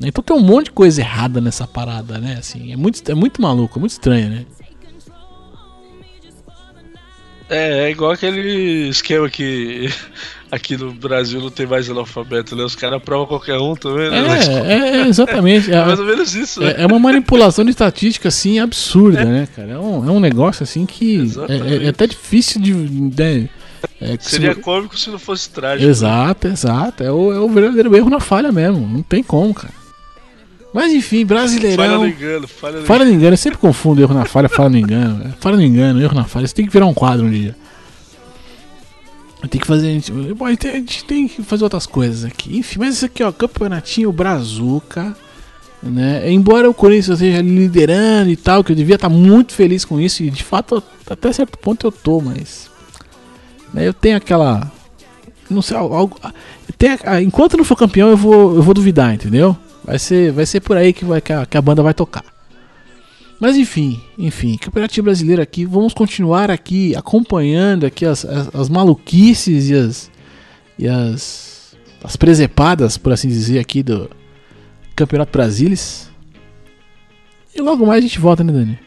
Então 0.00 0.22
tem 0.22 0.36
um 0.36 0.40
monte 0.40 0.66
de 0.66 0.72
coisa 0.72 1.00
errada 1.00 1.40
nessa 1.40 1.66
parada, 1.66 2.18
né? 2.18 2.36
Assim, 2.38 2.70
é 2.70 2.76
muito, 2.76 3.02
é 3.10 3.14
muito 3.14 3.40
maluco, 3.40 3.78
é 3.78 3.80
muito 3.80 3.92
estranho, 3.92 4.28
né? 4.28 4.44
É, 7.48 7.84
é 7.84 7.90
igual 7.90 8.10
aquele 8.10 8.88
esquema 8.88 9.30
que 9.30 9.88
aqui 10.50 10.76
no 10.76 10.92
Brasil 10.92 11.40
não 11.40 11.50
tem 11.50 11.66
mais 11.66 11.88
analfabeto, 11.88 12.56
né? 12.56 12.64
Os 12.64 12.74
caras 12.74 12.96
aprovam 12.96 13.26
qualquer 13.26 13.58
um 13.58 13.74
também, 13.74 14.10
né? 14.10 14.18
É, 14.18 14.72
é, 14.72 14.96
é 15.02 15.08
exatamente. 15.08 15.70
é, 15.72 15.84
mais 15.84 15.98
ou 15.98 16.06
menos 16.06 16.34
isso, 16.34 16.60
né? 16.60 16.74
É, 16.78 16.86
uma 16.86 16.98
manipulação 16.98 17.64
de 17.64 17.70
estatística, 17.70 18.28
assim, 18.28 18.58
absurda, 18.58 19.20
é. 19.20 19.24
né, 19.24 19.48
cara? 19.54 19.72
É 19.72 19.78
um, 19.78 20.08
é 20.08 20.10
um 20.10 20.20
negócio, 20.20 20.64
assim, 20.64 20.84
que 20.84 21.30
é, 21.48 21.86
é, 21.86 21.88
até 21.88 22.06
difícil 22.06 22.60
de... 22.60 22.74
Né? 22.74 23.48
Seria 24.18 24.54
se... 24.54 24.60
cômico 24.60 24.98
se 24.98 25.08
não 25.10 25.18
fosse 25.18 25.48
trágico. 25.48 25.88
Exato, 25.88 26.48
exato. 26.48 27.04
É 27.04 27.12
o, 27.12 27.32
é 27.32 27.38
o 27.38 27.48
verdadeiro 27.48 27.94
erro 27.94 28.10
na 28.10 28.18
falha 28.18 28.50
mesmo. 28.50 28.86
Não 28.86 29.02
tem 29.02 29.22
como, 29.22 29.54
cara. 29.54 29.72
Mas 30.72 30.92
enfim, 30.92 31.24
brasileirão. 31.24 31.84
Falha 31.84 31.98
no 31.98 32.06
engano, 32.06 32.48
falha 32.48 32.80
no, 32.80 32.86
falha 32.86 33.04
no 33.04 33.12
engano. 33.12 33.32
Eu 33.32 33.38
sempre 33.38 33.58
confundo 33.58 34.00
erro 34.00 34.14
na 34.14 34.24
falha, 34.24 34.48
falha 34.48 34.68
no 34.68 34.78
engano. 34.78 35.34
Falha 35.40 35.56
no 35.56 35.62
engano, 35.62 36.02
erro 36.02 36.14
na 36.14 36.24
falha. 36.24 36.44
Isso 36.44 36.54
tem 36.54 36.66
que 36.66 36.72
virar 36.72 36.86
um 36.86 36.94
quadro 36.94 37.26
um 37.26 37.30
dia. 37.30 37.56
Tem 39.48 39.60
que 39.60 39.66
fazer. 39.66 39.88
A 39.88 39.90
gente, 39.92 40.12
a, 40.12 40.50
gente, 40.50 40.68
a 40.68 40.72
gente 40.72 41.04
tem 41.04 41.28
que 41.28 41.42
fazer 41.42 41.64
outras 41.64 41.86
coisas 41.86 42.24
aqui. 42.24 42.58
Enfim, 42.58 42.80
mas 42.80 42.96
isso 42.96 43.06
aqui, 43.06 43.22
ó, 43.22 43.30
Campeonatinho 43.32 44.10
Brazuca. 44.12 45.16
Né? 45.82 46.30
Embora 46.30 46.68
o 46.68 46.74
Corinthians 46.74 47.20
esteja 47.20 47.40
liderando 47.40 48.30
e 48.30 48.36
tal, 48.36 48.64
que 48.64 48.72
eu 48.72 48.76
devia 48.76 48.96
estar 48.96 49.08
muito 49.08 49.52
feliz 49.52 49.84
com 49.84 50.00
isso, 50.00 50.22
e 50.22 50.30
de 50.30 50.42
fato, 50.42 50.82
até 51.08 51.32
certo 51.32 51.58
ponto 51.58 51.86
eu 51.86 51.92
tô, 51.92 52.20
mas. 52.20 52.70
Né, 53.72 53.86
eu 53.86 53.94
tenho 53.94 54.16
aquela. 54.16 54.70
Não 55.48 55.62
sei, 55.62 55.76
algo. 55.76 56.18
Tem, 56.76 56.90
enquanto 57.22 57.56
não 57.56 57.64
for 57.64 57.76
campeão, 57.76 58.08
eu 58.10 58.16
vou, 58.16 58.56
eu 58.56 58.62
vou 58.62 58.74
duvidar, 58.74 59.14
entendeu? 59.14 59.56
Vai 59.86 59.98
ser, 59.98 60.32
vai 60.32 60.44
ser 60.44 60.60
por 60.60 60.76
aí 60.76 60.92
que, 60.92 61.04
vai, 61.04 61.20
que, 61.20 61.32
a, 61.32 61.46
que 61.46 61.56
a 61.56 61.62
banda 61.62 61.82
vai 61.82 61.94
tocar. 61.94 62.24
Mas 63.40 63.56
enfim, 63.56 64.00
enfim, 64.18 64.56
Campeonato 64.56 65.00
Brasileiro 65.02 65.40
aqui, 65.40 65.64
vamos 65.64 65.94
continuar 65.94 66.50
aqui 66.50 66.96
acompanhando 66.96 67.86
aqui 67.86 68.04
as, 68.04 68.24
as, 68.24 68.54
as 68.54 68.68
maluquices 68.68 69.68
e 69.70 69.74
as 69.74 70.10
e 70.78 70.88
as 70.88 71.76
as 72.02 72.16
presepadas, 72.16 72.96
por 72.96 73.12
assim 73.12 73.28
dizer, 73.28 73.58
aqui 73.58 73.82
do 73.82 74.10
Campeonato 74.94 75.32
Brasilis. 75.32 76.10
E 77.54 77.60
logo 77.60 77.86
mais 77.86 77.98
a 77.98 78.06
gente 78.06 78.20
volta, 78.20 78.44
né, 78.44 78.52
Dani? 78.52 78.78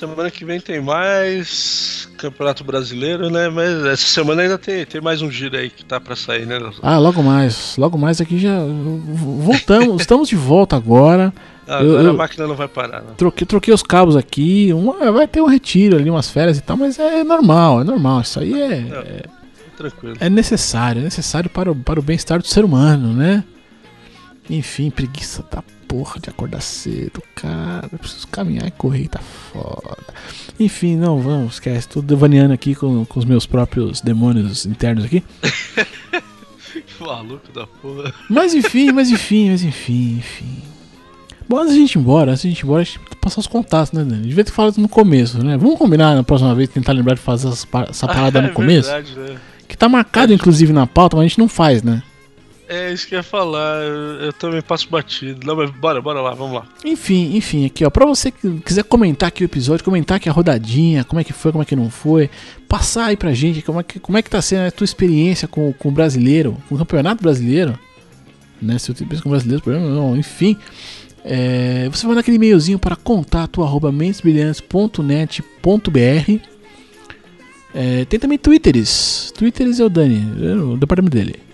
Semana 0.00 0.30
que 0.30 0.46
vem 0.46 0.58
tem 0.58 0.80
mais 0.80 2.08
Campeonato 2.16 2.64
Brasileiro, 2.64 3.28
né? 3.28 3.50
Mas 3.50 3.84
essa 3.84 4.06
semana 4.06 4.40
ainda 4.40 4.56
tem, 4.56 4.86
tem 4.86 4.98
mais 4.98 5.20
um 5.20 5.30
giro 5.30 5.58
aí 5.58 5.68
que 5.68 5.84
tá 5.84 6.00
para 6.00 6.16
sair, 6.16 6.46
né? 6.46 6.58
Ah, 6.80 6.96
logo 6.96 7.22
mais. 7.22 7.76
Logo 7.76 7.98
mais 7.98 8.18
aqui 8.18 8.38
já 8.38 8.64
voltamos, 8.64 10.00
estamos 10.00 10.30
de 10.30 10.36
volta 10.36 10.74
agora. 10.74 11.34
Agora 11.66 11.84
eu, 11.84 12.00
eu, 12.00 12.10
a 12.12 12.14
máquina 12.14 12.46
não 12.46 12.54
vai 12.54 12.66
parar. 12.66 13.02
Não. 13.02 13.12
Troquei, 13.12 13.46
troquei 13.46 13.74
os 13.74 13.82
cabos 13.82 14.16
aqui. 14.16 14.72
Uma, 14.72 15.12
vai 15.12 15.28
ter 15.28 15.42
um 15.42 15.46
retiro 15.46 15.98
ali, 15.98 16.08
umas 16.08 16.30
férias 16.30 16.56
e 16.56 16.62
tal, 16.62 16.78
mas 16.78 16.98
é 16.98 17.22
normal, 17.22 17.82
é 17.82 17.84
normal. 17.84 18.22
Isso 18.22 18.40
aí 18.40 18.54
é. 18.58 18.72
é, 18.72 18.76
é 18.78 19.22
tranquilo. 19.76 20.16
É 20.18 20.30
necessário, 20.30 21.02
é 21.02 21.04
necessário 21.04 21.50
para 21.50 21.70
o, 21.70 21.76
para 21.76 22.00
o 22.00 22.02
bem-estar 22.02 22.38
do 22.40 22.46
ser 22.46 22.64
humano, 22.64 23.12
né? 23.12 23.44
Enfim, 24.48 24.88
preguiça 24.90 25.44
da 25.50 25.62
porra 25.90 26.20
de 26.20 26.30
acordar 26.30 26.60
cedo, 26.60 27.20
cara. 27.34 27.88
Preciso 27.98 28.28
caminhar 28.28 28.68
e 28.68 28.70
correr, 28.70 29.08
tá 29.08 29.18
foda. 29.18 30.06
Enfim, 30.58 30.94
não, 30.96 31.20
vamos, 31.20 31.54
esquece. 31.54 31.88
Tô 31.88 32.00
devaneando 32.00 32.54
aqui 32.54 32.76
com, 32.76 33.04
com 33.04 33.18
os 33.18 33.24
meus 33.24 33.44
próprios 33.44 34.00
demônios 34.00 34.64
internos 34.64 35.04
aqui. 35.04 35.24
Maluco 37.00 37.50
da 37.52 37.66
porra. 37.66 38.14
Mas 38.28 38.54
enfim, 38.54 38.92
mas 38.92 39.10
enfim, 39.10 39.50
mas 39.50 39.64
enfim, 39.64 40.18
enfim. 40.18 40.62
Bom, 41.48 41.58
antes 41.58 41.72
de 41.72 41.78
a 41.78 41.80
gente 41.80 41.94
ir 41.96 41.98
embora, 41.98 42.30
antes 42.30 42.42
de 42.42 42.48
a 42.48 42.50
gente 42.50 42.60
ir 42.60 42.64
embora, 42.64 42.82
a 42.82 42.84
gente 42.84 43.00
passar 43.20 43.40
os 43.40 43.48
contatos, 43.48 43.92
né, 43.92 44.04
Dani? 44.04 44.28
Devia 44.28 44.44
ter 44.44 44.52
falado 44.52 44.78
no 44.78 44.88
começo, 44.88 45.42
né? 45.42 45.56
Vamos 45.56 45.76
combinar 45.76 46.14
na 46.14 46.22
próxima 46.22 46.54
vez, 46.54 46.68
tentar 46.68 46.92
lembrar 46.92 47.14
de 47.14 47.20
fazer 47.20 47.48
essa 47.48 47.66
parada 48.06 48.40
no 48.40 48.48
é 48.48 48.52
começo? 48.52 48.88
Verdade, 48.88 49.18
né? 49.18 49.36
Que 49.66 49.76
tá 49.76 49.88
marcado, 49.88 50.32
é, 50.32 50.36
inclusive, 50.36 50.72
na 50.72 50.86
pauta, 50.86 51.16
mas 51.16 51.24
a 51.24 51.28
gente 51.28 51.38
não 51.38 51.48
faz, 51.48 51.82
né? 51.82 52.02
É 52.72 52.92
isso 52.92 53.08
que 53.08 53.16
eu 53.16 53.18
ia 53.18 53.22
falar, 53.24 53.82
eu, 53.82 54.32
também 54.32 54.62
passo 54.62 54.88
batido. 54.88 55.44
Não, 55.44 55.56
mas 55.56 55.70
bora, 55.70 56.00
bora 56.00 56.20
lá, 56.20 56.32
vamos 56.34 56.54
lá. 56.54 56.68
Enfim, 56.84 57.36
enfim, 57.36 57.66
aqui 57.66 57.84
ó, 57.84 57.90
pra 57.90 58.06
você 58.06 58.30
que 58.30 58.60
quiser 58.60 58.84
comentar 58.84 59.26
aqui 59.26 59.42
o 59.42 59.46
episódio, 59.46 59.84
comentar 59.84 60.18
aqui 60.18 60.28
a 60.28 60.32
rodadinha, 60.32 61.02
como 61.02 61.20
é 61.20 61.24
que 61.24 61.32
foi, 61.32 61.50
como 61.50 61.62
é 61.62 61.64
que 61.64 61.74
não 61.74 61.90
foi, 61.90 62.30
passar 62.68 63.06
aí 63.06 63.16
pra 63.16 63.32
gente 63.32 63.60
como 63.60 63.80
é 63.80 63.82
que, 63.82 63.98
como 63.98 64.16
é 64.16 64.22
que 64.22 64.30
tá 64.30 64.40
sendo 64.40 64.68
a 64.68 64.70
tua 64.70 64.84
experiência 64.84 65.48
com, 65.48 65.72
com 65.72 65.88
o 65.88 65.92
brasileiro, 65.92 66.56
com 66.68 66.76
o 66.76 66.78
campeonato 66.78 67.20
brasileiro, 67.20 67.76
né, 68.62 68.78
se 68.78 68.88
eu 68.88 68.94
tenho 68.94 69.10
com 69.20 69.28
o 69.28 69.32
brasileiro, 69.32 69.64
não, 69.66 70.16
enfim, 70.16 70.56
é, 71.24 71.88
você 71.88 72.06
vai 72.06 72.16
aquele 72.18 72.36
e-mailzinho 72.36 72.78
para 72.78 72.94
contato 72.94 73.64
arroba 73.64 73.90
mentesbrilhantes.net.br 73.90 76.40
é, 77.74 78.04
tem 78.04 78.20
também 78.20 78.38
twitters, 78.38 79.32
twitters 79.36 79.80
é 79.80 79.84
o 79.84 79.88
Dani, 79.88 80.24
é 80.40 80.54
o 80.54 80.76
departamento 80.76 81.16
dele. 81.16 81.49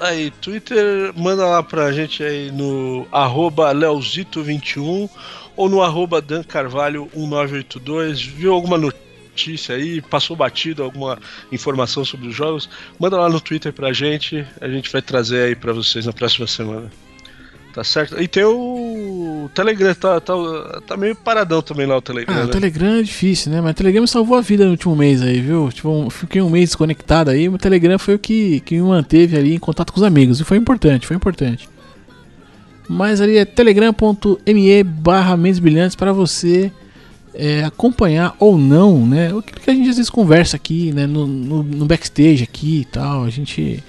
Aí, 0.00 0.30
Twitter, 0.30 1.12
manda 1.14 1.46
lá 1.46 1.62
pra 1.62 1.92
gente 1.92 2.24
aí 2.24 2.50
no 2.50 3.06
arroba 3.12 3.74
leozito21 3.74 5.10
ou 5.54 5.68
no 5.68 5.82
arroba 5.82 6.22
dancarvalho1982. 6.22 8.26
Viu 8.26 8.54
alguma 8.54 8.78
notícia 8.78 9.74
aí, 9.74 10.00
passou 10.00 10.34
batido 10.34 10.82
alguma 10.82 11.18
informação 11.52 12.02
sobre 12.02 12.28
os 12.28 12.34
jogos? 12.34 12.66
Manda 12.98 13.18
lá 13.18 13.28
no 13.28 13.42
Twitter 13.42 13.74
pra 13.74 13.92
gente, 13.92 14.42
a 14.58 14.68
gente 14.68 14.90
vai 14.90 15.02
trazer 15.02 15.48
aí 15.48 15.54
pra 15.54 15.74
vocês 15.74 16.06
na 16.06 16.14
próxima 16.14 16.46
semana. 16.46 16.90
Tá 17.72 17.84
certo? 17.84 18.20
E 18.20 18.26
tem 18.26 18.42
o 18.42 19.48
Telegram, 19.54 19.94
tá, 19.94 20.20
tá, 20.20 20.34
tá 20.86 20.96
meio 20.96 21.14
paradão 21.14 21.62
também 21.62 21.86
lá 21.86 21.96
o 21.96 22.02
Telegram. 22.02 22.34
Ah, 22.34 22.38
né? 22.38 22.44
o 22.46 22.48
Telegram 22.48 22.96
é 22.96 23.02
difícil, 23.02 23.52
né? 23.52 23.60
Mas 23.60 23.72
o 23.72 23.74
Telegram 23.74 24.02
me 24.02 24.08
salvou 24.08 24.36
a 24.36 24.40
vida 24.40 24.64
no 24.64 24.72
último 24.72 24.96
mês 24.96 25.22
aí, 25.22 25.40
viu? 25.40 25.70
Tipo, 25.72 26.10
fiquei 26.10 26.42
um 26.42 26.50
mês 26.50 26.70
desconectado 26.70 27.30
aí, 27.30 27.48
o 27.48 27.56
Telegram 27.56 27.96
foi 27.96 28.16
o 28.16 28.18
que, 28.18 28.58
que 28.60 28.74
me 28.74 28.82
manteve 28.82 29.36
ali 29.36 29.54
em 29.54 29.58
contato 29.58 29.92
com 29.92 30.00
os 30.00 30.04
amigos. 30.04 30.40
E 30.40 30.44
foi 30.44 30.56
importante, 30.56 31.06
foi 31.06 31.14
importante. 31.14 31.68
Mas 32.88 33.20
ali 33.20 33.36
é 33.36 33.44
telegram.me 33.44 34.82
barra 34.82 35.36
brilhantes 35.36 35.94
para 35.94 36.12
você 36.12 36.72
é, 37.32 37.62
acompanhar 37.62 38.34
ou 38.40 38.58
não, 38.58 39.06
né? 39.06 39.32
O 39.32 39.40
que 39.40 39.70
a 39.70 39.72
gente 39.72 39.90
às 39.90 39.96
vezes 39.96 40.10
conversa 40.10 40.56
aqui, 40.56 40.92
né? 40.92 41.06
No, 41.06 41.24
no, 41.24 41.62
no 41.62 41.86
backstage 41.86 42.42
aqui 42.42 42.80
e 42.80 42.84
tal. 42.84 43.22
A 43.22 43.30
gente, 43.30 43.80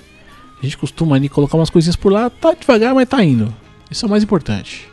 a 0.62 0.64
gente 0.64 0.78
costuma 0.78 1.16
ali 1.16 1.28
colocar 1.30 1.58
umas 1.58 1.72
coisinhas 1.72 1.96
por 1.96 2.12
lá, 2.12 2.30
tá 2.30 2.54
devagar, 2.54 2.94
mas 2.94 3.10
tá 3.10 3.24
indo. 3.24 3.52
Isso 3.92 4.06
é 4.06 4.08
o 4.08 4.10
mais 4.10 4.24
importante. 4.24 4.90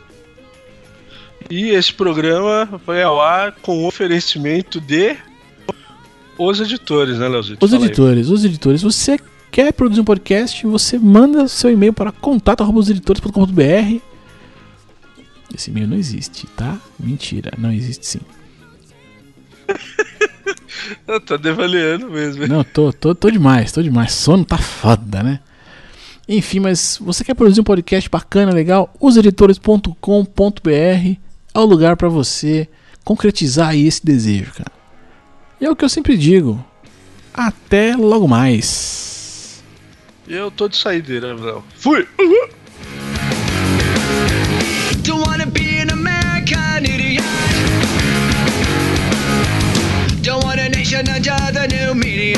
E 1.49 1.69
esse 1.69 1.93
programa 1.93 2.65
vai 2.85 3.01
ao 3.01 3.19
ar 3.21 3.53
com 3.61 3.85
oferecimento 3.85 4.81
de 4.81 5.15
os 6.37 6.59
editores, 6.59 7.17
né, 7.17 7.27
Leozito? 7.27 7.65
Os 7.65 7.73
editores, 7.73 8.27
aí. 8.27 8.33
os 8.33 8.45
editores. 8.45 8.81
Você 8.81 9.17
quer 9.51 9.73
produzir 9.73 10.01
um 10.01 10.05
podcast, 10.05 10.65
você 10.67 10.99
manda 10.99 11.47
seu 11.47 11.71
e-mail 11.71 11.93
para 11.93 12.11
contato@oseditores.com.br. 12.11 13.99
Esse 15.55 15.71
e-mail 15.71 15.87
não 15.87 15.97
existe, 15.97 16.45
tá? 16.47 16.77
Mentira, 16.99 17.51
não 17.57 17.71
existe 17.71 18.05
sim. 18.05 18.19
Tô 21.25 21.37
devaliando 21.37 22.09
mesmo. 22.09 22.47
Não, 22.47 22.63
tô, 22.63 22.93
tô, 22.93 23.13
tô 23.13 23.29
demais, 23.29 23.71
tô 23.71 23.81
demais. 23.81 24.13
Sono 24.13 24.45
tá 24.45 24.57
foda, 24.57 25.21
né? 25.23 25.39
Enfim, 26.31 26.59
mas 26.59 26.99
você 27.01 27.23
quer 27.23 27.33
produzir 27.33 27.59
um 27.59 27.63
podcast 27.63 28.07
bacana, 28.07 28.51
legal? 28.51 28.93
Useditores.com.br 28.99 29.89
é 30.69 31.59
o 31.59 31.65
lugar 31.65 31.97
para 31.97 32.07
você 32.07 32.69
concretizar 33.03 33.75
esse 33.75 34.05
desejo, 34.05 34.53
cara. 34.53 34.71
E 35.59 35.65
é 35.65 35.71
o 35.71 35.75
que 35.75 35.83
eu 35.83 35.89
sempre 35.89 36.15
digo. 36.15 36.63
Até 37.33 37.95
logo 37.95 38.27
mais. 38.27 39.63
Eu 40.27 40.51
tô 40.51 40.69
de 40.69 40.77
saideira, 40.77 41.33
Léo. 41.33 41.63
Fui! 41.75 42.07
Uhum. 42.19 42.49
Don't 45.01 45.27
wanna 45.27 45.47
be 45.47 45.79
an 45.81 45.89
American 45.91 46.85
idiot. 46.85 47.23
Don't 50.21 50.45
want 50.45 50.59
a 50.59 50.69
nation 50.69 50.99
under 50.99 51.51
the 51.51 51.67
new 51.67 51.95
media. 51.95 52.37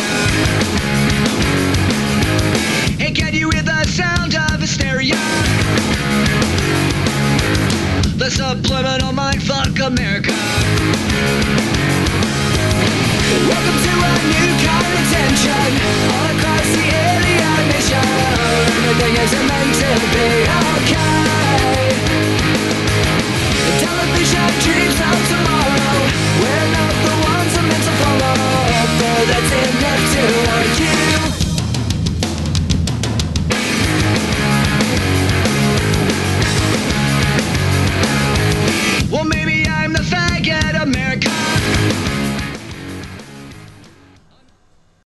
And 3.01 3.13
can 3.13 3.33
you 3.33 3.49
The 8.21 8.29
subliminal 8.29 9.13
mind 9.13 9.41
fuck 9.41 9.79
America. 9.79 10.31
Welcome 13.49 13.79
to 13.81 13.93
a 13.97 14.13
new 14.29 14.49
kind 14.61 14.93
of 14.93 15.05
tension. 15.09 15.71
All 16.13 16.29
across 16.29 16.69
the 16.69 16.85
alien 17.01 17.63
nation. 17.73 18.05
Everything 18.77 19.15
is 19.25 19.33
meant 19.49 19.73
to 19.73 19.89
be 20.13 20.27
okay. 20.85 21.40